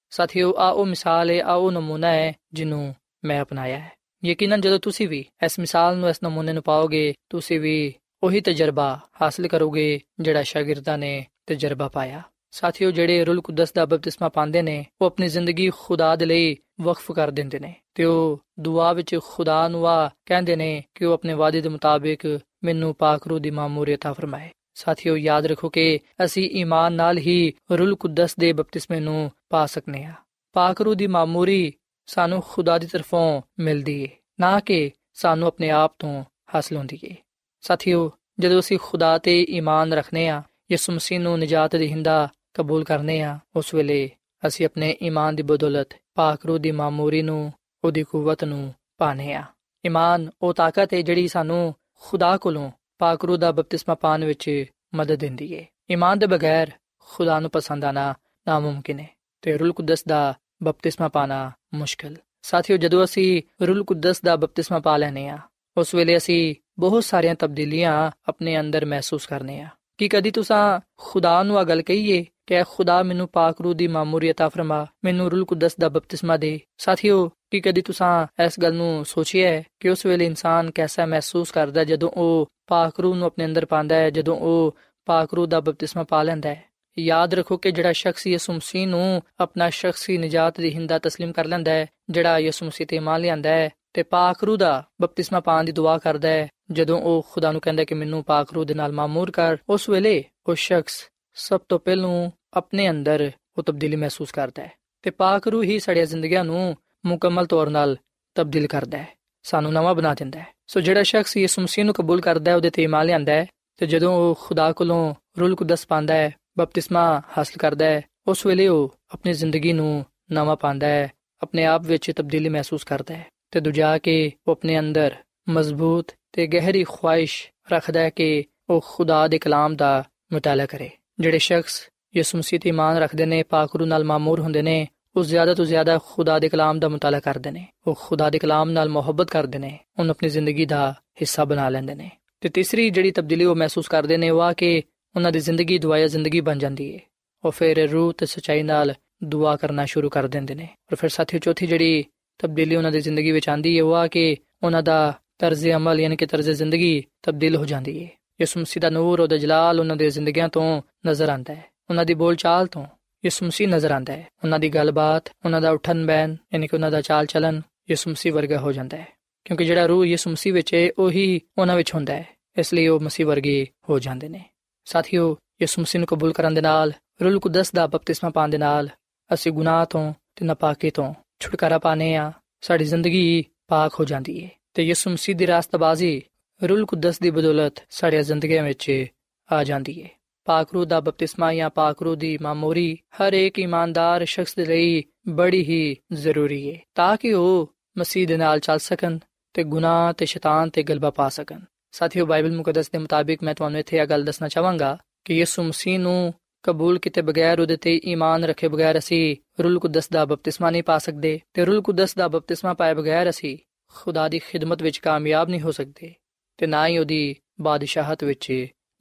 ਸਾਥੀਓ 0.09 0.53
ਆ 0.57 0.69
ਉਹ 0.69 0.85
ਮਿਸਾਲ 0.85 1.29
ਹੈ 1.29 1.41
ਆ 1.41 1.53
ਉਹ 1.53 1.71
ਨਮੂਨਾ 1.71 2.11
ਹੈ 2.11 2.33
ਜਿਹਨੂੰ 2.53 2.95
ਮੈਂ 3.25 3.41
ਅਪਣਾਇਆ 3.41 3.79
ਹੈ। 3.79 3.91
ਯਕੀਨਨ 4.25 4.61
ਜਦੋਂ 4.61 4.79
ਤੁਸੀਂ 4.79 5.07
ਵੀ 5.07 5.25
ਇਸ 5.45 5.59
ਮਿਸਾਲ 5.59 5.97
ਨੂੰ, 5.97 6.09
ਇਸ 6.09 6.19
ਨਮੂਨੇ 6.23 6.53
ਨੂੰ 6.53 6.63
ਪਾਓਗੇ, 6.63 7.13
ਤੁਸੀਂ 7.29 7.59
ਵੀ 7.59 7.93
ਉਹੀ 8.23 8.41
ਤਜਰਬਾ 8.41 8.99
ਹਾਸਲ 9.21 9.47
ਕਰੋਗੇ 9.47 10.01
ਜਿਹੜਾ 10.19 10.43
ਸ਼ਾਗਿਰਦਾਂ 10.43 10.97
ਨੇ 10.97 11.25
ਤਜਰਬਾ 11.47 11.87
ਪਾਇਆ। 11.87 12.21
ਸਾਥੀਓ, 12.51 12.91
ਜਿਹੜੇ 12.91 13.25
ਰੂਲ 13.25 13.41
ਕੁਦਸ 13.41 13.71
ਦਾ 13.71 13.85
ਬਪਤਿਸਮਾ 13.85 14.29
ਪਾਉਂਦੇ 14.29 14.61
ਨੇ, 14.61 14.85
ਉਹ 15.01 15.07
ਆਪਣੀ 15.07 15.27
ਜ਼ਿੰਦਗੀ 15.27 15.69
ਖੁਦਾ 15.69 16.15
ਦੇ 16.15 16.25
ਲਈ 16.25 16.57
ਵਕਫ 16.81 17.11
ਕਰ 17.11 17.31
ਦਿੰਦੇ 17.31 17.59
ਨੇ 17.59 17.75
ਤੇ 17.95 18.03
ਉਹ 18.03 18.41
ਦੁਆ 18.59 18.93
ਵਿੱਚ 18.93 19.19
ਖੁਦਾ 19.23 19.67
ਨੂੰ 19.67 19.87
ਆ 19.87 20.11
ਕਹਿੰਦੇ 20.25 20.55
ਨੇ 20.55 20.83
ਕਿ 20.95 21.05
ਉਹ 21.05 21.13
ਆਪਣੇ 21.13 21.33
ਵਾਅਦੇ 21.33 21.61
ਦੇ 21.61 21.69
ਮੁਤਾਬਿਕ 21.69 22.39
ਮੈਨੂੰ 22.63 22.95
ਪਾਕ 22.95 23.27
ਰੂਹ 23.27 23.39
ਦੀ 23.39 23.51
ਮਾਮੂਰੀਅਤ 23.51 24.05
ਆ 24.05 24.13
ਫਰਮਾਏ। 24.13 24.49
ਸਾਥੀਓ, 24.73 25.17
ਯਾਦ 25.17 25.45
ਰੱਖੋ 25.45 25.69
ਕਿ 25.69 25.99
ਅਸੀਂ 26.25 26.49
ਈਮਾਨ 26.49 26.93
ਨਾਲ 26.93 27.17
ਹੀ 27.17 27.53
ਰੂਲ 27.71 27.95
ਕੁਦਸ 27.95 28.35
ਦੇ 28.39 28.53
ਬਪਤਿਸਮੇ 28.53 28.99
ਨੂੰ 28.99 29.31
ਪਾ 29.49 29.65
ਸਕਨੇ 29.65 30.03
ਆ। 30.03 30.13
ਪਾਕ 30.53 30.81
ਰੂਹ 30.81 30.95
ਦੀ 30.95 31.07
ਮਾਮੂਰੀ 31.07 31.73
ਸਾਨੂੰ 32.05 32.43
ਖੁਦਾ 32.49 32.77
ਦੀ 32.77 32.87
ਤਰਫੋਂ 32.87 33.41
ਮਿਲਦੀ 33.59 34.03
ਏ, 34.03 34.09
ਨਾ 34.39 34.59
ਕਿ 34.59 34.91
ਸਾਨੂੰ 35.13 35.47
ਆਪਣੇ 35.47 35.69
ਆਪ 35.69 35.95
ਤੋਂ 35.99 36.23
ਹਾਸਲ 36.55 36.77
ਹੁੰਦੀ 36.77 36.99
ਏ। 37.05 37.15
ਸਾਥੀਓ, 37.61 38.11
ਜਦੋਂ 38.39 38.59
ਅਸੀਂ 38.59 38.77
ਖੁਦਾ 38.81 39.17
ਤੇ 39.17 39.41
ਈਮਾਨ 39.49 39.93
ਰੱਖਨੇ 39.93 40.27
ਆ 40.29 40.41
ਯਿਸੂ 40.71 40.93
ਮਸੀਹ 40.93 41.19
ਨੂੰ 41.19 41.39
ਨਜਾਤ 41.39 41.75
ਦੀ 41.75 41.87
ਹਿੰਦਾ 41.87 42.27
ਕਬੂਲ 42.53 42.83
ਕਰਨੇ 42.83 43.21
ਆ 43.21 43.39
ਉਸ 43.55 43.73
ਵੇਲੇ 43.73 44.09
ਅਸੀਂ 44.47 44.65
ਆਪਣੇ 44.65 44.95
ਈਮਾਨ 45.03 45.35
ਦੀ 45.35 45.43
ਬਦੌਲਤ 45.43 45.93
ਪਾਕ 46.15 46.45
ਰੂਹ 46.45 46.59
ਦੀ 46.59 46.71
ਮਾਮੂਰੀ 46.71 47.21
ਨੂੰ, 47.21 47.51
ਉਹਦੀ 47.83 48.03
ਕੂਵਤ 48.03 48.43
ਨੂੰ 48.43 48.73
ਪਾਣੇ 48.97 49.33
ਆ 49.33 49.43
ਈਮਾਨ 49.85 50.29
ਉਹ 50.41 50.53
ਤਾਕਤ 50.53 50.93
ਹੈ 50.93 51.01
ਜਿਹੜੀ 51.01 51.27
ਸਾਨੂੰ 51.27 51.75
ਖੁਦਾ 52.01 52.37
ਕੋਲੋਂ 52.37 52.71
ਪਾਕ 52.97 53.25
ਰੂਹ 53.25 53.37
ਦਾ 53.37 53.51
ਬਪਤਿਸਮਾ 53.51 53.95
ਪਾਣ 53.95 54.25
ਵਿੱਚ 54.25 54.65
ਮਦਦ 54.95 55.15
ਦਿੰਦੀ 55.15 55.53
ਏ 55.53 55.65
ਈਮਾਨ 55.91 56.19
ਦੇ 56.19 56.27
ਬਗੈਰ 56.27 56.71
ਖੁਦਾ 56.99 57.39
ਨੂੰ 57.39 57.49
ਪਸੰਦ 57.51 57.85
ਆਣਾ 57.85 58.13
ਨਾਮੁਮਕਿਨ 58.47 58.99
ਹੈ 58.99 59.07
ਤੇ 59.41 59.57
ਰੂਲ 59.57 59.73
ਕੁਦਸ 59.73 60.03
ਦਾ 60.07 60.33
ਬਪਤਿਸਮਾ 60.63 61.07
ਪਾਣਾ 61.07 61.51
ਮੁਸ਼ਕਲ। 61.73 62.15
ਸਾਥੀਓ, 62.41 62.77
ਜਦੋਂ 62.77 63.03
ਅਸੀਂ 63.03 63.41
ਰੂਲ 63.65 63.83
ਕੁਦਸ 63.83 64.21
ਦਾ 64.21 64.35
ਬਪਤਿਸਮਾ 64.35 64.79
ਪਾ 64.79 64.97
ਲੈਨੇ 64.97 65.27
ਆ 65.29 65.37
ਉਸ 65.77 65.95
ਵੇਲੇ 65.95 66.17
ਅਸੀਂ 66.17 66.55
ਬਹੁਤ 66.78 67.04
ਸਾਰੀਆਂ 67.04 67.34
ਤਬਦੀਲੀਆਂ 67.34 68.10
ਆਪਣੇ 68.28 68.60
ਅੰਦਰ 68.60 68.84
ਮਹਿਸੂਸ 68.84 69.26
ਕਰਨੇ 69.26 69.60
ਆ 69.60 69.68
ਕਿ 69.98 70.08
ਕਦੀ 70.08 70.30
ਤੁਸੀਂ 70.30 70.80
ਖੁਦਾ 70.96 71.42
ਨੂੰ 71.42 71.58
ਆ 71.58 71.64
ਗੱਲ 71.64 71.82
ਕਹੀਏ 71.82 72.24
ਕਿ 72.46 72.62
ਖੁਦਾ 72.62 73.02
ਮੈਨੂੰ 73.02 73.28
ਪਾਕ 73.28 73.60
ਰੂਹ 73.60 73.74
ਦੀ 73.74 73.86
ਮਾਮੂਰੀਅਤ 73.86 74.42
ਫਰਮਾ 74.42 74.86
ਮੈਨੂੰ 75.04 75.30
ਰੂਲ 75.30 75.44
ਕੁਦਸ 75.44 75.76
ਦਾ 75.80 75.88
ਬਪਤਿਸਮਾ 75.88 76.36
ਦੇ 76.36 76.60
ਸਾਥੀਓ 76.78 77.30
ਕਿ 77.50 77.60
ਕਦੀ 77.60 77.80
ਤੁਸੀਂ 77.80 78.44
ਇਸ 78.44 78.60
ਗੱਲ 78.60 78.74
ਨੂੰ 78.74 79.04
ਸੋਚਿਆ 79.04 79.62
ਕਿ 79.80 79.88
ਉਸ 79.88 80.06
ਵੇਲੇ 80.06 80.26
ਇਨਸਾਨ 80.26 80.70
ਕਿਹਦਾ 80.70 81.06
ਮਹਿਸੂਸ 81.06 81.50
ਕਰਦਾ 81.50 81.84
ਜਦੋਂ 81.84 82.10
ਉਹ 82.10 82.48
ਪਾਕ 82.66 83.00
ਰੂਹ 83.00 83.14
ਨੂੰ 83.14 83.26
ਆਪਣੇ 83.26 83.44
ਅੰਦਰ 83.44 83.64
ਪਾਉਂਦਾ 83.64 83.94
ਹੈ 83.94 84.10
ਜਦੋਂ 84.10 84.36
ਉਹ 84.36 84.76
ਪਾਕ 85.06 85.34
ਰੂਹ 85.34 85.46
ਦਾ 85.46 85.60
ਬਪਤਿਸਮਾ 85.60 86.02
ਪਾ 86.02 86.22
ਲੈਂਦਾ 86.22 86.48
ਹੈ 86.48 86.62
ਯਾਦ 86.98 87.34
ਰੱਖੋ 87.34 87.56
ਕਿ 87.56 87.70
ਜਿਹੜਾ 87.70 87.92
ਸ਼ਖਸ 87.92 88.26
ਯਿਸੂ 88.26 88.52
ਮਸੀਹ 88.52 88.88
ਨੂੰ 88.88 89.22
ਆਪਣਾ 89.40 89.70
ਸ਼ਖਸੀ 89.70 90.18
ਨਜਾਤ 90.18 90.60
ਦੀ 90.60 90.74
ਹਿੰਦਾ 90.74 90.96
تسلیم 90.96 91.32
ਕਰ 91.32 91.44
ਲੈਂਦਾ 91.44 91.70
ਹੈ 91.70 91.86
ਜਿਹੜਾ 92.10 92.38
ਯਿਸੂ 92.38 92.66
ਮਸੀਹ 92.66 92.86
ਤੇ 92.86 92.98
ਮੰਨ 92.98 93.20
ਲਿਆਂਦਾ 93.20 93.50
ਹੈ 93.50 93.70
ਤੇ 93.92 94.02
ਪਾਕ 94.02 94.44
ਰੂਹ 94.44 94.56
ਦਾ 94.56 94.84
ਬਪਤਿਸਮਾ 95.02 95.40
ਪਾਣ 95.40 95.64
ਦੀ 95.64 95.72
ਦੁਆ 95.72 95.98
ਕਰਦਾ 95.98 96.28
ਹੈ 96.28 96.48
ਜਦੋਂ 96.71 97.01
ਉਹ 97.01 97.27
ਖੁਦਾ 97.31 97.51
ਨੂੰ 97.51 97.61
ਕਹਿੰਦਾ 97.61 97.83
ਕਿ 97.83 97.95
ਮੈਨੂੰ 97.95 98.23
ਪਾਕ 98.23 98.53
ਰੂਹ 98.53 98.65
ਦੇ 98.65 98.73
ਨਾਲ 98.73 98.91
ਮਾਮੂਰ 98.91 99.31
ਕਰ, 99.31 99.57
ਉਸ 99.69 99.89
ਵੇਲੇ 99.89 100.23
ਉਹ 100.47 100.55
ਸ਼ਖਸ 100.55 101.09
ਸਭ 101.33 101.59
ਤੋਂ 101.69 101.79
ਪਹਿਲਾਂ 101.79 102.31
ਆਪਣੇ 102.53 102.89
ਅੰਦਰ 102.89 103.31
ਉਹ 103.57 103.63
ਤਬਦੀਲੀ 103.63 103.95
ਮਹਿਸੂਸ 103.95 104.31
ਕਰਦਾ 104.31 104.63
ਹੈ 104.63 104.71
ਤੇ 105.01 105.09
ਪਾਕ 105.09 105.47
ਰੂਹ 105.47 105.63
ਹੀ 105.63 105.79
ਸੜੀਆਂ 105.79 106.05
ਜ਼ਿੰਦਗੀਆਂ 106.05 106.43
ਨੂੰ 106.45 106.77
ਮੁਕੰਮਲ 107.05 107.45
ਤੌਰ 107.45 107.67
'ਤੇ 107.67 107.95
ਤਬਦੀਲ 108.35 108.67
ਕਰਦਾ 108.67 108.97
ਹੈ, 108.97 109.07
ਸਾਨੂੰ 109.43 109.73
ਨਵਾਂ 109.73 109.95
ਬਣਾ 109.95 110.13
ਦਿੰਦਾ 110.13 110.39
ਹੈ। 110.39 110.47
ਸੋ 110.67 110.79
ਜਿਹੜਾ 110.79 111.03
ਸ਼ਖਸ 111.03 111.37
ਯਿਸੂ 111.37 111.61
ਮਸੀਹ 111.61 111.85
ਨੂੰ 111.85 111.93
ਕਬੂਲ 111.93 112.21
ਕਰਦਾ 112.21 112.51
ਹੈ, 112.51 112.55
ਉਹਦੇ 112.55 112.69
ਤੇ 112.69 112.83
ਇਮਾਨ 112.83 113.05
ਲਿਆਂਦਾ 113.05 113.33
ਹੈ 113.33 113.45
ਤੇ 113.77 113.85
ਜਦੋਂ 113.85 114.13
ਉਹ 114.13 114.39
ਖੁਦਾ 114.41 114.71
ਕੋਲੋਂ 114.71 115.15
ਰੂਲ 115.39 115.55
ਕੁਦਸ 115.55 115.87
ਪਾਉਂਦਾ 115.87 116.13
ਹੈ, 116.13 116.33
ਬਪਤਿਸਮਾ 116.57 117.21
ਹਾਸਲ 117.37 117.57
ਕਰਦਾ 117.57 117.85
ਹੈ, 117.85 118.01
ਉਸ 118.27 118.45
ਵੇਲੇ 118.45 118.67
ਉਹ 118.67 118.95
ਆਪਣੀ 119.13 119.33
ਜ਼ਿੰਦਗੀ 119.33 119.73
ਨੂੰ 119.73 120.05
ਨਵਾਂ 120.31 120.55
ਪਾਉਂਦਾ 120.55 120.87
ਹੈ, 120.87 121.11
ਆਪਣੇ 121.41 121.65
ਆਪ 121.65 121.81
ਵਿੱਚ 121.81 122.11
ਤਬਦੀਲੀ 122.11 122.49
ਮਹਿਸੂਸ 122.49 122.83
ਕਰਦਾ 122.83 123.15
ਹੈ 123.15 123.25
ਤੇ 123.51 123.59
ਦੂਜਾ 123.59 123.97
ਕਿ 123.97 124.31
ਉਹ 124.47 124.51
ਆਪਣੇ 124.51 124.79
ਅੰਦਰ 124.79 125.15
ਮਜ਼ਬੂਤ 125.49 126.11
ਤੇ 126.31 126.47
ਗਹਿਰੀ 126.47 126.83
ਖੁਆਇਸ਼ 126.83 127.47
ਰੱਖਦਾ 127.71 127.99
ਹੈ 127.99 128.09
ਕਿ 128.09 128.43
ਉਹ 128.69 128.85
ਖੁਦਾ 128.87 129.27
ਦੇ 129.27 129.39
ਕਲਾਮ 129.39 129.75
ਦਾ 129.75 130.03
ਮਤਾਲਾ 130.33 130.65
ਕਰੇ। 130.65 130.89
ਜਿਹੜੇ 131.19 131.37
ਸ਼ਖਸ 131.37 131.89
ਯਿਸੂ 132.17 132.37
ਮਸੀਹ 132.37 132.59
ਤੇ 132.59 132.69
ਇਮਾਨ 132.69 132.97
ਰੱਖਦੇ 132.97 133.25
ਨੇ, 133.25 133.43
ਪਾਕ 133.43 133.75
ਰੂ 133.75 133.85
ਨਾਲ 133.85 134.03
ਮਾਮੂਰ 134.03 134.39
ਹੁੰਦੇ 134.39 134.61
ਨੇ, 134.61 134.87
ਉਹ 135.15 135.23
ਜ਼ਿਆਦਾ 135.23 135.53
ਤੋਂ 135.53 135.65
ਜ਼ਿਆਦਾ 135.65 135.99
ਖੁਦਾ 136.05 136.39
ਦੇ 136.39 136.49
ਕਲਾਮ 136.49 136.79
ਦਾ 136.79 136.89
ਮਤਾਲਾ 136.89 137.19
ਕਰਦੇ 137.19 137.51
ਨੇ। 137.51 137.67
ਉਹ 137.87 137.99
ਖੁਦਾ 138.01 138.29
ਦੇ 138.29 138.39
ਕਲਾਮ 138.39 138.69
ਨਾਲ 138.69 138.89
ਮੁਹੱਬਤ 138.89 139.31
ਕਰਦੇ 139.31 139.59
ਨੇ, 139.59 139.79
ਉਹਨੂੰ 139.99 140.11
ਆਪਣੀ 140.11 140.29
ਜ਼ਿੰਦਗੀ 140.29 140.65
ਦਾ 140.65 140.91
ਹਿੱਸਾ 140.91 141.45
ਬਣਾ 141.45 141.69
ਲੈਂਦੇ 141.69 141.95
ਨੇ। 141.95 142.11
ਤੇ 142.41 142.49
ਤੀਸਰੀ 142.49 142.89
ਜਿਹੜੀ 142.89 143.11
ਤਬਦੀਲੀ 143.11 143.45
ਉਹ 143.45 143.55
ਮਹਿਸੂਸ 143.55 143.87
ਕਰਦੇ 143.87 144.17
ਨੇ, 144.17 144.29
ਉਹ 144.29 144.41
ਆ 144.41 144.53
ਕਿ 144.53 144.81
ਉਹਨਾਂ 145.15 145.31
ਦੀ 145.31 145.39
ਜ਼ਿੰਦਗੀ 145.39 145.77
ਦੁਆਇਆ 145.77 146.07
ਜ਼ਿੰਦਗੀ 146.07 146.41
ਬਣ 146.41 146.57
ਜਾਂਦੀ 146.57 146.93
ਹੈ 146.93 146.99
ਉਹ 147.45 147.51
ਫਿਰ 147.51 147.91
ਰੂਹ 147.91 148.13
ਤੇ 148.13 148.25
ਸਚਾਈ 148.25 148.63
ਨਾਲ 148.63 148.93
ਦੁਆ 149.23 149.55
ਕਰਨਾ 149.55 149.85
ਸ਼ੁਰੂ 149.85 150.09
ਕਰ 150.09 150.27
ਦਿੰਦੇ 150.27 150.55
ਨੇ। 150.55 150.63
ਔਰ 150.63 150.95
ਫਿਰ 150.95 151.09
ਸਾਥੀ 151.09 151.39
ਚੌਥੀ 151.39 151.67
ਜਿਹੜੀ 151.67 152.05
ਤਬਦੀਲੀ 152.39 152.75
ਉਹਨਾਂ 152.75 152.91
ਦੀ 152.91 153.01
ਜ਼ਿੰਦਗੀ 153.01 153.31
ਵਿੱਚ 153.31 153.49
ਆਂਦੀ 153.49 153.77
ਹੈ 153.77 153.83
ਉਹ 153.83 153.95
ਆ 153.95 154.07
ਕਿ 154.07 154.37
ਉਹਨਾਂ 154.63 154.83
ਦਾ 154.83 155.19
ਤਰਜ਼ 155.41 155.69
ਅਮਲ 155.71 156.01
ਯਾਨੀ 156.01 156.15
ਕਿ 156.15 156.25
ਤਰਜ਼ 156.25 156.49
ਜ਼ਿੰਦਗੀ 156.49 157.03
ਤਬਦੀਲ 157.21 157.55
ਹੋ 157.55 157.65
ਜਾਂਦੀ 157.65 158.05
ਹੈ 158.05 158.09
ਯਿਸੂ 158.41 158.59
ਮਸੀਹ 158.59 158.81
ਦਾ 158.81 158.89
ਨੂਰ 158.89 159.19
ਉਹਦਾ 159.19 159.37
ਜਲਾਲ 159.37 159.79
ਉਹਨਾਂ 159.79 159.95
ਦੇ 159.95 160.09
ਜ਼ਿੰਦਗੀਆਂ 160.09 160.49
ਤੋਂ 160.49 160.81
ਨਜ਼ਰ 161.07 161.29
ਆਉਂਦਾ 161.29 161.55
ਹੈ। 161.55 161.65
ਉਹਨਾਂ 161.89 162.05
ਦੀ 162.05 162.13
ਬੋਲਚਾਲ 162.13 162.67
ਤੋਂ 162.67 162.85
ਯਿਸੂ 163.25 163.45
ਮਸੀਹ 163.45 163.67
ਨਜ਼ਰ 163.67 163.91
ਆਉਂਦਾ 163.91 164.13
ਹੈ। 164.13 164.27
ਉਹਨਾਂ 164.43 164.59
ਦੀ 164.59 164.69
ਗੱਲਬਾਤ, 164.69 165.23
ਉਹਨਾਂ 165.45 165.61
ਦਾ 165.61 165.71
ਉਠਣ 165.71 166.05
ਬੈਨ 166.05 166.37
ਯਾਨੀ 166.53 166.67
ਕਿ 166.67 166.75
ਉਹਨਾਂ 166.75 166.91
ਦਾ 166.91 167.01
ਚਾਲ 167.01 167.25
ਚਲਨ 167.25 167.61
ਯਿਸੂ 167.89 168.11
ਮਸੀਹ 168.11 168.33
ਵਰਗਾ 168.33 168.57
ਹੋ 168.57 168.71
ਜਾਂਦਾ 168.71 168.97
ਹੈ। 168.97 169.07
ਕਿਉਂਕਿ 169.45 169.65
ਜਿਹੜਾ 169.65 169.85
ਰੂਹ 169.85 170.05
ਯਿਸੂ 170.05 170.29
ਮਸੀਹ 170.29 170.53
ਵਿੱਚ 170.53 170.73
ਹੈ 170.73 170.89
ਉਹੀ 170.97 171.41
ਉਹਨਾਂ 171.57 171.75
ਵਿੱਚ 171.75 171.93
ਹੁੰਦਾ 171.93 172.13
ਹੈ। 172.13 172.27
ਇਸ 172.57 172.73
ਲਈ 172.73 172.87
ਉਹ 172.87 172.99
ਮਸੀਹ 172.99 173.27
ਵਰਗੇ 173.27 173.67
ਹੋ 173.89 173.99
ਜਾਂਦੇ 173.99 174.29
ਨੇ। 174.29 174.45
ਸਾਥੀਓ, 174.85 175.37
ਯਿਸੂ 175.61 175.81
ਮਸੀਹ 175.81 175.99
ਨੂੰ 175.99 176.07
ਕਬੂਲ 176.07 176.33
ਕਰਨ 176.33 176.53
ਦੇ 176.53 176.61
ਨਾਲ, 176.61 176.93
ਰੂਲ 177.23 177.39
ਕੁਦਸ 177.39 177.71
ਦਾ 177.71 177.87
ਬਪਤਿਸਮਾ 177.87 178.29
ਪਾਣ 178.29 178.49
ਦੇ 178.49 178.57
ਨਾਲ 178.57 178.89
ਅਸੀਂ 179.33 179.51
ਗੁਨਾਹ 179.51 179.85
ਤੋਂ 179.85 180.13
ਤੇ 180.35 180.45
ਨਾਪਾਕੀ 180.45 180.89
ਤੋਂ 180.89 181.13
ਛੁਟਕਾਰਾ 181.39 181.79
ਪਾਣੇ 181.79 182.15
ਆ 182.15 182.31
ਸਾਡੀ 182.61 182.85
ਜ਼ਿੰਦਗੀ 182.85 183.45
ਪਾਕ 183.67 183.93
ਹੋ 183.99 184.05
ਜਾਂਦੀ 184.05 184.45
ਹੈ 184.45 184.60
ਤੇ 184.73 184.83
ਯਿਸੂ 184.83 185.09
ਮਸੀਹ 185.09 185.35
ਦੀ 185.35 185.47
ਰਾਸਤਬਾਜ਼ੀ 185.47 186.21
ਰੂਲ 186.69 186.85
ਕੁਦਸ 186.85 187.19
ਦੀ 187.19 187.29
ਬਦੌਲਤ 187.29 187.83
ਸਾਡੀਆਂ 187.89 188.23
ਜ਼ਿੰਦਗੀਆਂ 188.23 188.63
ਵਿੱਚ 188.63 189.05
ਆ 189.51 189.63
ਜਾਂਦੀ 189.63 190.03
ਹੈ 190.03 190.09
ਪਾਕ 190.45 190.73
ਰੂਹ 190.73 190.85
ਦਾ 190.85 190.99
ਬਪਤਿਸਮਾ 190.99 191.53
ਜਾਂ 191.53 191.69
ਪਾਕ 191.69 192.01
ਰੂਹ 192.03 192.15
ਦੀ 192.15 192.37
ਮਾਮੂਰੀ 192.41 192.95
ਹਰ 192.95 193.33
ਇੱਕ 193.33 193.59
ਇਮਾਨਦਾਰ 193.59 194.25
ਸ਼ਖਸ 194.25 194.55
ਦੇ 194.55 194.65
ਲਈ 194.65 195.03
ਬੜੀ 195.27 195.61
ਹੀ 195.63 195.95
ਜ਼ਰੂਰੀ 196.13 196.71
ਹੈ 196.71 196.79
ਤਾਂ 196.95 197.17
ਕਿ 197.17 197.33
ਉਹ 197.33 197.73
ਮਸੀਹ 197.97 198.27
ਦੇ 198.27 198.37
ਨਾਲ 198.37 198.59
ਚੱਲ 198.59 198.79
ਸਕਣ 198.79 199.19
ਤੇ 199.53 199.63
ਗੁਨਾਹ 199.63 200.13
ਤੇ 200.13 200.25
ਸ਼ੈਤਾਨ 200.25 200.69
ਤੇ 200.69 200.83
ਗਲਬਾ 200.83 201.09
ਪਾ 201.09 201.29
ਸਕਣ। 201.29 201.59
ਸਾਥੀਓ, 201.91 202.25
ਬਾਈਬਲ 202.25 202.51
ਮੁਕੱਦਸ 202.51 202.89
ਦੇ 202.89 202.97
ਮੁਤਾਬਿਕ 202.97 203.43
ਮੈਂ 203.43 203.53
ਤੁਹਾਨੂੰ 203.55 203.79
ਇੱਥੇ 203.79 203.97
ਇਹ 203.97 204.05
ਗੱਲ 204.05 204.23
ਦੱਸਣਾ 204.23 204.47
ਚਾਹਾਂਗਾ 204.47 204.97
ਕਿ 205.25 205.33
ਯਿਸੂ 205.33 205.63
ਮਸੀਹ 205.63 205.99
ਨੂੰ 205.99 206.33
ਕਬੂਲ 206.63 206.99
ਕੀਤੇ 206.99 207.21
ਬਗੈਰ 207.21 207.59
ਉਹਦੇ 207.59 207.77
ਤੇ 207.77 208.01
ਈਮਾਨ 208.05 208.43
ਰੱਖੇ 208.43 208.67
ਬਗੈਰ 208.67 208.97
ਅਸੀਂ 208.97 209.35
ਰੂਲ 209.63 209.79
ਕੁਦਸ 209.79 210.09
ਦਾ 210.09 210.25
ਬਪਤਿਸਮਾ 210.25 210.69
ਨਹੀਂ 210.69 210.83
ਪਾ 210.83 210.97
ਸਕਦੇ 210.97 211.39
ਤੇ 211.53 211.65
ਰੂਲ 211.65 211.81
ਕੁਦਸ 211.81 212.15
ਦਾ 212.15 212.27
ਬਪਤਿਸਮਾ 212.27 212.73
ਪਾਏ 212.73 212.93
ਬਗੈਰ 212.93 213.29
ਅਸੀਂ 213.29 213.57
ਖੁਦਾ 213.94 214.28
ਦੀ 214.28 214.38
ਖਿਦਮਤ 214.38 214.82
ਵਿੱਚ 214.82 214.98
ਕਾਮਯਾਬ 214.98 215.48
ਨਹੀਂ 215.48 215.60
ਹੋ 215.60 215.70
ਸਕਦੇ 215.70 216.14
ਤੇ 216.58 216.66
ਨਾ 216.66 216.86
ਹੀ 216.86 216.98
ਉਹਦੀ 216.98 217.34
ਬਾਦਸ਼ਾਹਤ 217.60 218.24
ਵਿੱਚ 218.24 218.52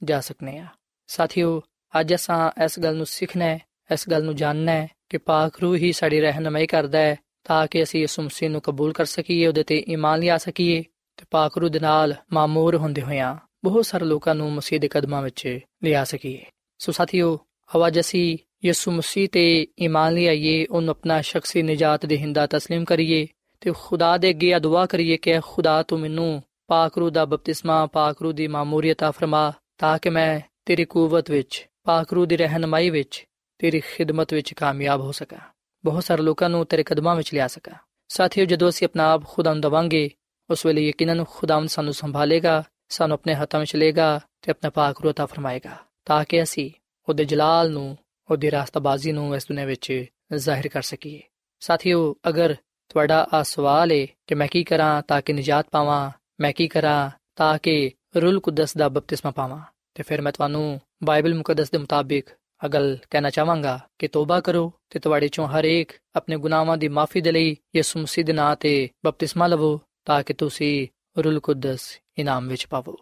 ਜਾ 0.02 0.20
ਸਕਨੇ 0.20 0.58
ਆ 0.58 0.66
ਸਾਥੀਓ 1.08 1.60
ਅੱਜ 2.00 2.14
ਅਸਾਂ 2.14 2.50
ਇਸ 2.64 2.78
ਗੱਲ 2.80 2.96
ਨੂੰ 2.96 3.06
ਸਿੱਖਣਾ 3.06 3.44
ਹੈ 3.44 3.58
ਇਸ 3.90 4.08
ਗੱਲ 4.08 4.24
ਨੂੰ 4.24 4.36
ਜਾਣਨਾ 4.36 4.72
ਹੈ 4.72 4.88
ਕਿ 5.10 5.18
ਪਾਕ 5.18 5.60
ਰੂਹ 5.60 5.76
ਹੀ 5.76 5.92
ਸਾਡੀ 5.92 6.20
ਰਹਿਨਮਾਈ 6.20 6.66
ਕਰਦਾ 6.66 6.98
ਹੈ 6.98 7.16
ਤਾਂ 7.44 7.66
ਕਿ 7.66 7.82
ਅਸੀਂ 7.82 8.00
ਯਿਸੂ 8.00 8.22
ਮਸੀਹ 8.22 8.50
ਨੂੰ 8.50 8.60
ਕਬੂਲ 8.60 8.92
ਕਰ 8.92 9.04
ਸਕੀਏ 9.04 9.46
ਉਹਦੇ 9.46 9.62
ਤੇ 9.62 9.84
ਈਮਾਨ 9.88 10.20
ਲਿਆ 10.20 10.38
ਸਕੀਏ 10.38 10.82
ਤੇ 11.16 11.24
ਪਾਕ 11.30 11.58
ਰੂਹ 11.58 11.70
ਦੇ 11.70 11.80
ਨਾਲ 11.80 12.14
ਮਾਮੂਰ 12.32 12.76
ਹੁੰਦੇ 12.76 13.02
ਹੋਇਆਂ 13.02 13.36
ਬਹੁਤ 13.64 13.86
ਸਾਰੇ 13.86 14.04
ਲੋਕਾਂ 14.04 14.34
ਨੂੰ 14.34 14.52
ਮਸੀਹ 14.52 14.80
ਦੇ 14.80 14.88
ਕਦਮਾਂ 14.88 15.22
ਵਿੱਚ 15.22 15.60
ਲਿਆ 15.84 16.04
ਸਕੀਏ 16.04 16.44
ਸੋ 16.78 16.92
ਸਾਥੀਓ 16.92 17.38
ਆਵਾਜ਼ 17.70 18.00
ਅਸੀਂ 18.00 18.38
ਯਿਸੂ 18.64 18.90
ਮਸੀਹ 18.90 19.28
ਤੇ 19.28 19.66
ਈਮਾਨ 19.80 20.14
ਲਿਆਈਏ 20.14 20.66
ਉਹਨੂੰ 20.66 20.90
ਆਪਣਾ 20.90 21.20
ਸ਼ਖਸੀ 21.22 21.62
ਨਜਾਤ 21.62 22.06
ਦੇ 22.06 22.18
ਹਿੰਦਾ 22.18 22.44
تسلیم 22.56 22.84
ਕਰੀਏ 22.84 23.26
ਤੇ 23.60 23.72
ਖੁਦਾ 23.76 24.16
ਦੇ 24.16 24.30
ਅੱਗੇ 24.30 24.58
ਦੁਆ 24.58 24.86
ਕਰੀਏ 24.86 25.16
ਕਿ 25.16 25.40
ਖੁਦਾ 25.40 25.82
ਤੂੰ 25.82 26.00
ਮੈਨੂੰ 26.00 26.42
ਪਾਕ 26.66 26.98
ਰੂਹ 26.98 27.10
ਦਾ 27.10 27.24
ਬਪਤਿਸਮਾ 27.24 27.86
ਪਾਕ 27.86 28.22
ਰੂਹ 28.22 28.32
ਦੀ 28.32 28.46
ਮਾਮੂਰੀਅਤ 28.46 29.02
ਆ 29.02 29.10
ਫਰਮਾ 29.10 29.52
ਤਾਂ 29.78 29.98
ਕਿ 29.98 30.10
ਮੈਂ 30.10 30.40
ਤੇਰੀ 30.64 30.84
ਕੂਵਤ 30.84 31.30
ਵਿੱਚ 31.30 31.66
ਪਾਕ 31.84 32.12
ਰੂਹ 32.12 32.26
ਦੀ 32.26 32.36
ਰਹਿਨਮਾਈ 32.36 32.90
ਵਿੱਚ 32.90 33.26
ਤੇਰੀ 33.58 33.80
ਖਿਦਮਤ 33.80 34.34
ਵਿੱਚ 34.34 34.54
ਕਾਮਯਾਬ 34.54 35.00
ਹੋ 35.00 35.12
ਸਕਾਂ 35.12 35.38
ਬਹੁਤ 35.84 36.04
ਸਾਰੇ 36.04 36.22
ਲੋਕਾਂ 36.22 36.50
ਨੂੰ 36.50 36.66
ਤੇਰੇ 36.66 36.82
ਕਦਮਾਂ 36.82 37.16
ਵਿੱਚ 37.16 37.34
ਲਿਆ 37.34 37.46
ਸਕਾਂ 37.46 37.74
ਸਾਥੀਓ 38.08 38.44
ਜਦੋਂ 38.44 38.68
ਅਸੀਂ 38.68 38.88
ਆਪਣਾ 38.88 39.12
ਆਪ 39.12 39.24
ਖੁਦਾ 39.24 39.52
ਨੂੰ 39.52 39.60
ਦਵਾਂਗੇ 39.60 40.10
ਉਸ 40.50 40.66
ਵੇਲੇ 40.66 40.88
ਯਕੀਨਨ 40.88 41.24
ਖੁਦਾਵੰਦ 41.24 41.68
ਸਾਨੂੰ 41.68 41.94
ਸੰਭਾਲੇਗਾ 41.94 42.64
ਸਾਨੂੰ 42.88 43.14
ਆਪਣੇ 43.14 43.34
ਹੱਥਾਂ 43.34 43.60
ਵਿੱਚ 43.60 43.76
ਲੇਗਾ 43.76 44.20
ਤੇ 44.42 44.50
ਆਪਣਾ 44.50 44.70
ਪਾਕ 44.70 45.00
ਰੂਹ 45.00 45.12
عطا 45.12 45.26
ਫਰਮਾਏਗਾ 45.26 45.76
ਤਾਂ 46.04 46.24
ਕਿ 46.24 46.42
ਅਸੀਂ 46.42 46.70
ਉਹਦੇ 47.08 47.24
ਜਲਾਲ 47.24 47.70
ਨੂੰ 47.70 47.96
ਉਹਦੀ 48.30 48.50
ਰਾਸਤਾਬਾਜ਼ੀ 48.50 49.12
ਨੂੰ 49.12 49.36
ਇਸ 49.36 49.46
ਦੁਨੀਆਂ 49.48 49.66
ਵਿੱਚ 49.66 50.06
ਜ਼ਾਹਿਰ 50.36 50.68
ਕਰ 50.68 50.82
ਸਕੀਏ 50.82 51.20
ਸਾਥੀਓ 51.60 52.16
ਅਗਰ 52.28 52.56
ਤੁਹਾਡਾ 52.91 53.27
ਆ 53.33 53.43
ਸਵਾਲ 53.43 53.91
ਹੈ 53.91 54.07
ਕਿ 54.27 54.35
ਮੈਂ 54.35 54.47
ਕੀ 54.47 54.63
ਕਰਾਂ 54.63 55.01
ਤਾਂ 55.01 55.21
ਕਿ 55.21 55.33
ਨਜਾਤ 55.33 55.67
ਪਾਵਾਂ, 55.71 56.11
ਮੈਂ 56.39 56.53
ਕੀ 56.53 56.67
ਕਰਾਂ 56.67 57.09
ਤਾਂ 57.35 57.57
ਕਿ 57.57 57.91
ਰੂਲ 58.17 58.39
ਕੁਦਸ 58.39 58.77
ਦਾ 58.77 58.89
ਬਪਤਿਸਮਾ 58.89 59.31
ਪਾਵਾਂ। 59.31 59.61
ਤੇ 59.93 60.03
ਫਿਰ 60.03 60.21
ਮੈਂ 60.21 60.31
ਤੁਹਾਨੂੰ 60.31 60.81
ਬਾਈਬਲ 61.03 61.33
ਮੁਕੱਦਸ 61.33 61.71
ਦੇ 61.71 61.77
ਮੁਤਾਬਿਕ 61.77 62.25
ਅਗਲ 62.65 62.97
ਕਹਿਣਾ 63.09 63.29
ਚਾਹਾਂਗਾ 63.29 63.79
ਕਿ 63.99 64.07
ਤੋਬਾ 64.07 64.39
ਕਰੋ 64.39 64.73
ਤੇ 64.89 64.99
ਤੁਹਾਡੇ 64.99 65.27
ਚੋਂ 65.27 65.47
ਹਰ 65.47 65.63
ਇੱਕ 65.63 65.91
ਆਪਣੇ 66.15 66.37
ਗੁਨਾਹਾਂ 66.37 66.77
ਦੀ 66.77 66.87
ਮਾਫੀ 66.87 67.21
ਦੇ 67.21 67.31
ਲਈ 67.31 67.55
ਯਿਸੂ 67.75 67.99
ਮਸੀਹ 67.99 68.25
ਦੇ 68.25 68.33
ਨਾਂ 68.33 68.55
ਤੇ 68.55 68.89
ਬਪਤਿਸਮਾ 69.05 69.47
ਲਵੋ 69.47 69.81
ਤਾਂ 70.05 70.23
ਕਿ 70.23 70.33
ਤੁਸੀਂ 70.33 70.87
ਰੂਲ 71.21 71.39
ਕੁਦਸ 71.39 71.99
ਇਨਾਮ 72.17 72.47
ਵਿੱਚ 72.47 72.67
ਪਾਵੋ। 72.67 72.97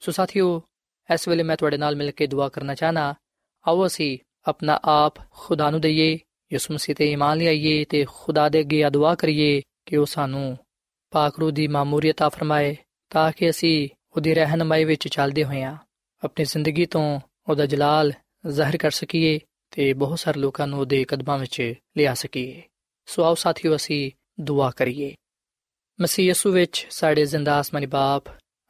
ਸੋ 0.00 0.12
ਸਾਥੀਓ, 0.12 0.62
ਇਸ 1.14 1.28
ਵੇਲੇ 1.28 1.42
ਮੈਂ 1.42 1.56
ਤੁਹਾਡੇ 1.56 1.76
ਨਾਲ 1.76 1.96
ਮਿਲ 1.96 2.10
ਕੇ 2.10 2.26
ਦੁਆ 2.26 2.48
ਕਰਨਾ 2.48 2.74
ਚਾਹਨਾ, 2.74 3.14
ਆਓ 3.68 3.86
ਅਸੀਂ 3.86 4.18
ਆਪਣਾ 4.48 4.80
ਆਪ 4.84 5.30
ਖੁਦਾ 5.30 5.70
ਨੂੰ 5.70 5.80
ਦਈਏ 5.80 6.18
ਯਿਸੂ 6.52 6.74
ਮਸੀਹ 6.74 6.96
ਤੇ 6.96 7.12
ਈਮਾਨ 7.12 7.38
ਲਿਆਈਏ 7.38 7.84
ਤੇ 7.84 8.06
ਖੁਦਾ 8.08 8.48
ਦੇ 8.48 8.60
ਅੱਗੇ 8.60 8.90
ਦੁਆ 8.90 9.14
ਕਰੀਏ 9.14 9.62
ਕਿ 9.86 9.96
ਉਹ 9.96 10.06
ਸਾਨੂੰ 10.06 10.58
ਪਾਕ 11.10 11.38
ਰੂਹ 11.40 11.50
ਦੀ 11.50 11.68
ਮਾਮੂਰੀਅਤ 11.68 12.22
ਆ 12.22 12.28
ਫਰਮਾਏ 12.28 12.76
ਤਾਂ 13.10 13.32
ਕਿ 13.32 13.50
ਅਸੀਂ 13.50 13.88
ਉਹਦੀ 14.16 14.34
ਰਹਿਨਮਾਈ 14.34 14.84
ਵਿੱਚ 14.84 15.08
ਚੱਲਦੇ 15.08 15.44
ਹੋਈਆਂ 15.44 15.76
ਆਪਣੀ 16.24 16.44
ਜ਼ਿੰਦਗੀ 16.44 16.86
ਤੋਂ 16.86 17.20
ਉਹਦਾ 17.48 17.66
ਜਲਾਲ 17.66 18.12
ਜ਼ਾਹਿਰ 18.48 18.76
ਕਰ 18.76 18.90
ਸਕੀਏ 18.90 19.40
ਤੇ 19.70 19.92
ਬਹੁਤ 19.92 20.18
ਸਾਰੇ 20.18 20.40
ਲੋਕਾਂ 20.40 20.66
ਨੂੰ 20.66 20.80
ਉਹਦੇ 20.80 21.04
ਕਦਮਾਂ 21.04 21.38
ਵਿੱਚ 21.38 21.74
ਲਿਆ 21.96 22.14
ਸਕੀਏ। 22.14 22.62
ਸੋ 23.06 23.24
ਆਓ 23.24 23.34
ਸਾਥੀਓ, 23.34 23.76
ਅਸੀਂ 23.76 24.10
ਦੁਆ 24.40 24.70
ਕਰੀਏ। 24.70 25.14
ਮਸੀਹ 26.00 26.30
ਯਸੂ 26.30 26.52
ਵਿੱਚ 26.52 26.86
ਸਾਡੇ 26.90 27.24
ਜ਼ਿੰਦਾ 27.24 27.60
ਅਸਮਾਨੀ 27.60 27.86
ਬਾਪ, 27.86 28.24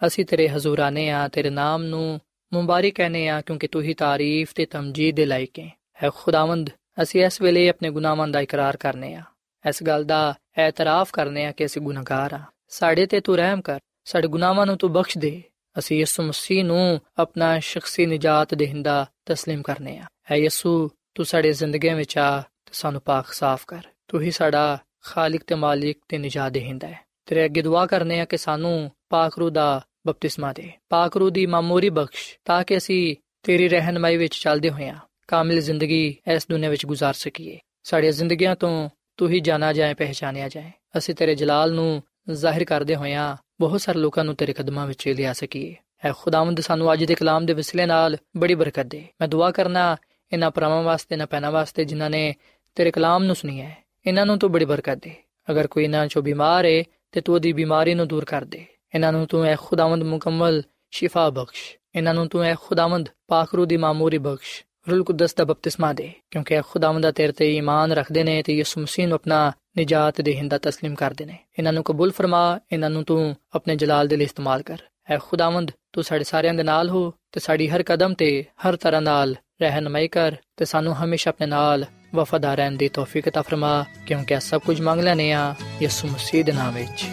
ਅਸੀਂ 0.06 0.24
ਤੇਰੇ 0.24 0.48
ਹਜ਼ੂਰ 0.48 0.78
ਆਨੇ 0.78 1.10
ਆ, 1.10 1.28
ਤੇਰੇ 1.28 1.50
ਨਾਮ 1.50 1.82
ਨੂੰ 1.82 2.20
ਮੁਬਾਰਕ 2.52 2.94
ਕਹਨੇ 2.94 3.28
ਆ 3.28 3.40
ਕਿਉਂਕਿ 3.40 3.68
ਤੂੰ 3.68 3.82
ਹੀ 3.82 3.94
ਤਾਰੀਫ 3.94 4.52
ਤੇ 4.54 4.66
ਤਮਜੀਦ 4.66 5.16
ਦੇ 5.16 5.26
ਲਾਇਕ 5.26 5.58
ਹੈ। 5.58 5.78
ਹੈ 6.02 6.10
ਖੁਦਾਵੰਦ 6.14 6.70
ਅਸੀਂ 7.01 7.23
ਇਸ 7.25 7.41
ਵੇਲੇ 7.41 7.67
ਆਪਣੇ 7.69 7.89
ਗੁਨਾਹਾਂ 7.89 8.27
ਦਾ 8.27 8.41
ਇਕਰਾਰ 8.41 8.77
ਕਰਨੇ 8.77 9.13
ਆ 9.15 9.23
ਇਸ 9.65 9.83
ਗੱਲ 9.83 10.03
ਦਾ 10.03 10.33
ਇਤਰਾਫ 10.57 11.11
ਕਰਨੇ 11.11 11.45
ਆ 11.45 11.51
ਕਿ 11.51 11.65
ਅਸੀਂ 11.65 11.81
ਗੁਨਾਹਗਾਰ 11.81 12.33
ਆ 12.33 12.39
ਸਾਡੇ 12.69 13.05
ਤੇ 13.05 13.19
ਤੂੰ 13.19 13.37
ਰਹਿਮ 13.37 13.61
ਕਰ 13.61 13.79
ਸਾਡੇ 14.05 14.27
ਗੁਨਾਹਾਂ 14.27 14.65
ਨੂੰ 14.65 14.77
ਤੂੰ 14.77 14.91
ਬਖਸ਼ 14.93 15.17
ਦੇ 15.17 15.41
ਅਸੀਂ 15.75 15.99
ਯਿਸੂ 15.99 16.23
ਮਸੀਹ 16.23 16.63
ਨੂੰ 16.63 16.99
ਆਪਣਾ 17.19 17.57
ਸ਼ਖਸੀ 17.59 18.05
ਨਜਾਤ 18.05 18.53
ਦੇਹਿੰਦਾ 18.53 19.05
تسلیم 19.31 19.61
ਕਰਨੇ 19.61 19.97
ਆ 19.97 20.05
ਹੈ 20.31 20.35
ਯਿਸੂ 20.35 20.89
ਤੂੰ 21.15 21.25
ਸਾਡੇ 21.25 21.51
ਜ਼ਿੰਦਗੀਆਂ 21.53 21.95
ਵਿੱਚ 21.95 22.17
ਆ 22.17 22.41
ਤੇ 22.41 22.71
ਸਾਨੂੰ 22.73 23.01
ਪਾਕ 23.01 23.31
ਸਾਫ਼ 23.33 23.65
ਕਰ 23.67 23.81
ਤੂੰ 24.07 24.21
ਹੀ 24.21 24.31
ਸਾਡਾ 24.31 24.77
ਖਾਲਕ 25.03 25.43
ਤੇ 25.43 25.55
ਮਾਲਿਕ 25.55 25.97
ਤੇ 26.09 26.17
ਨਜਾਤ 26.17 26.51
ਦੇਹਿੰਦਾ 26.51 26.87
ਹੈ 26.87 26.99
ਤੇਰੇ 27.25 27.45
ਅੱਗੇ 27.45 27.61
ਦੁਆ 27.61 27.85
ਕਰਨੇ 27.85 28.19
ਆ 28.19 28.25
ਕਿ 28.25 28.37
ਸਾਨੂੰ 28.37 28.91
ਪਾਕ 29.09 29.37
ਰੂ 29.39 29.49
ਦਾ 29.49 29.81
ਬਪਤਿਸਮਾ 30.07 30.53
ਦੇ 30.53 30.71
ਪਾਕ 30.89 31.17
ਰੂ 31.17 31.29
ਦੀ 31.29 31.45
ਮਾਮੂਰੀ 31.45 31.89
ਬਖਸ਼ 31.89 32.23
ਤਾਂ 32.45 32.63
ਕਿ 32.63 32.77
ਅਸੀਂ 32.77 33.15
ਤੇਰੀ 33.43 33.67
ਰਹਿਨਮਾਈ 33.67 34.17
ਵਿੱਚ 34.17 34.35
ਚੱਲਦੇ 34.35 34.69
ਹੋਈਆਂ 34.69 34.95
ਕਾਮਿਲ 35.29 35.61
ਜ਼ਿੰਦਗੀ 35.61 36.15
ਇਸ 36.27 36.47
ਦੁਨੀਆਂ 36.49 36.69
ਵਿੱਚ 36.69 36.85
گزار 36.85 37.13
ਸਕੀਏ 37.13 37.57
ਸਾਡੀਆਂ 37.83 38.11
ਜ਼ਿੰਦਗੀਆਂ 38.11 38.55
ਤੋਂ 38.55 38.89
ਤੂੰ 39.17 39.29
ਹੀ 39.29 39.39
ਜਾਣਾ 39.39 39.71
ਜਾਏ 39.73 39.93
ਪਹਿਚਾਨਿਆ 39.93 40.49
ਜਾਏ 40.49 40.71
ਅਸੀਂ 40.97 41.15
ਤੇਰੇ 41.15 41.35
ਜਲਾਲ 41.35 41.73
ਨੂੰ 41.73 42.01
ਜ਼ਾਹਿਰ 42.31 42.63
ਕਰਦੇ 42.63 42.95
ਹੋਇਆਂ 42.95 43.35
ਬਹੁਤ 43.59 43.81
ਸਾਰੇ 43.81 43.99
ਲੋਕਾਂ 43.99 44.23
ਨੂੰ 44.23 44.35
ਤੇਰੇ 44.35 44.53
ਕਦਮਾਂ 44.53 44.87
ਵਿੱਚ 44.87 45.07
ਲਿਆ 45.07 45.33
ਸਕੀਏ 45.33 45.75
ਹੈ 46.05 46.11
ਖੁਦਾਵੰਦ 46.13 46.59
ਸਾਨੂੰ 46.59 46.91
ਅੱਜ 46.93 47.03
ਦੇ 47.03 47.15
ਕਲਾਮ 47.15 47.45
ਦੇ 47.45 47.53
ਵਸਿਲੇ 47.53 47.85
ਨਾਲ 47.85 48.17
ਬੜੀ 48.37 48.55
ਬਰਕਤ 48.55 48.85
ਦੇ 48.85 49.03
ਮੈਂ 49.21 49.27
ਦੁਆ 49.27 49.51
ਕਰਨਾ 49.51 49.95
ਇਹਨਾਂ 50.31 50.51
ਪਰਮਾਂ 50.51 50.81
ਵਾਸਤੇ 50.83 51.15
ਨਾ 51.15 51.25
ਪੈਣਾ 51.25 51.49
ਵਾਸਤੇ 51.49 51.85
ਜਿਨ੍ਹਾਂ 51.85 52.09
ਨੇ 52.09 52.33
ਤੇਰੇ 52.77 52.91
ਕਲਾਮ 52.91 53.23
ਨੂੰ 53.23 53.35
ਸੁਣੀ 53.35 53.59
ਹੈ 53.61 53.75
ਇਹਨਾਂ 54.05 54.25
ਨੂੰ 54.25 54.37
ਤੂੰ 54.39 54.51
ਬੜੀ 54.51 54.65
ਬਰਕਤ 54.65 55.03
ਦੇ 55.03 55.15
ਅਗਰ 55.47 55.67
ਕੋਈ 55.67 55.83
ਇਹਨਾਂ 55.83 56.07
ਚੋਂ 56.07 56.21
ਬਿਮਾਰ 56.23 56.65
ਹੈ 56.65 56.83
ਤੇ 57.11 57.21
ਤੂੰ 57.21 57.35
ਉਹਦੀ 57.35 57.53
ਬਿਮਾਰੀ 57.53 57.93
ਨੂੰ 57.93 58.07
ਦੂਰ 58.07 58.25
ਕਰ 58.25 58.45
ਦੇ 58.45 58.65
ਇਹਨਾਂ 58.95 59.11
ਨੂੰ 59.11 59.25
ਤੂੰ 59.27 59.45
ਐ 59.45 59.55
ਖੁਦਾਵੰਦ 59.55 60.03
ਮੁਕੰਮਲ 60.03 60.61
ਸ਼ਿਫਾ 60.91 61.29
ਬਖਸ਼ 61.29 61.61
ਇਹਨਾਂ 61.95 62.13
ਨੂੰ 62.13 62.27
ਤੂੰ 62.29 62.43
ਐ 62.43 62.53
ਖੁਦਾਵੰਦ 62.59 63.09
ਪਾਖਰੂ 63.27 63.65
ਦੀ 63.65 63.77
ਮਾਮੂਰੀ 63.77 64.17
ਬਖਸ਼ 64.17 64.63
ਰੂਲ 64.89 65.03
ਕੁਦਸ 65.03 65.35
ਦਾ 65.35 65.43
ਬਪਤਿਸਮਾ 65.43 65.93
ਦੇ 65.93 66.11
ਕਿਉਂਕਿ 66.31 66.55
ਐ 66.55 66.61
ਖੁਦਾਵੰਦ 66.61 67.03
ਦਾ 67.03 67.11
ਤੇਰੇ 67.11 67.31
ਤੇ 67.31 67.55
ਈਮਾਨ 67.55 67.91
ਰੱਖਦੇ 67.91 68.23
ਨੇ 68.23 68.43
ਤੇ 68.43 68.53
ਯਿਸੂ 68.53 68.81
ਮਸੀਹ 68.81 69.07
ਨੂੰ 69.07 69.15
ਆਪਣਾ 69.15 69.51
ਨਜਾਤ 69.79 70.21
ਦੇ 70.21 70.35
ਹਿੰਦਾ 70.35 70.59
تسلیم 70.67 70.95
ਕਰਦੇ 70.95 71.25
ਨੇ 71.25 71.37
ਇਹਨਾਂ 71.59 71.73
ਨੂੰ 71.73 71.83
ਕਬੂਲ 71.83 72.11
ਫਰਮਾ 72.11 72.59
ਇਹਨਾਂ 72.71 72.89
ਨੂੰ 72.89 73.03
ਤੂੰ 73.03 73.35
ਆਪਣੇ 73.55 73.75
ਜਲਾਲ 73.75 74.07
ਦੇ 74.07 74.17
ਲਈ 74.17 74.25
ਇਸਤੇਮਾਲ 74.25 74.61
ਕਰ 74.61 74.77
ਐ 75.09 75.17
ਖੁਦਾਵੰਦ 75.17 75.71
ਤੂੰ 75.93 76.03
ਸਾਡੇ 76.03 76.23
ਸਾਰਿਆਂ 76.23 76.53
ਦੇ 76.53 76.63
ਨਾਲ 76.63 76.89
ਹੋ 76.89 77.13
ਤੇ 77.31 77.39
ਸਾਡੀ 77.39 77.69
ਹਰ 77.69 77.83
ਕਦਮ 77.83 78.13
ਤੇ 78.13 78.45
ਹਰ 78.67 78.75
ਤਰ੍ਹਾਂ 78.75 79.01
ਨਾਲ 79.01 79.35
ਰਹਿਨਮਾਈ 79.61 80.07
ਕਰ 80.07 80.35
ਤੇ 80.57 80.65
ਸਾਨੂੰ 80.65 80.95
ਹਮੇਸ਼ਾ 80.95 81.29
ਆਪਣੇ 81.29 81.47
ਨਾਲ 81.47 81.85
ਵਫਾਦਾਰ 82.15 82.57
ਰਹਿਣ 82.57 82.77
ਦੀ 82.77 82.87
ਤੌਫੀਕ 82.87 83.27
عطا 83.27 83.41
ਫਰਮਾ 83.41 83.85
ਕਿਉਂਕਿ 84.07 84.33
ਇਹ 84.33 84.39
ਸਭ 84.39 84.61
ਕੁਝ 84.61 84.81
ਮੰਗ 84.81 85.01
ਲੈਨੇ 85.01 85.31
ਆ 85.33 85.55
ਯਿਸੂ 85.81 86.07
ਮਸੀਹ 86.07 86.43
ਦੇ 86.43 86.51
ਨਾਮ 86.51 86.73
ਵਿੱਚ 86.73 87.05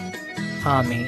ਆਮੀਨ 0.67 1.07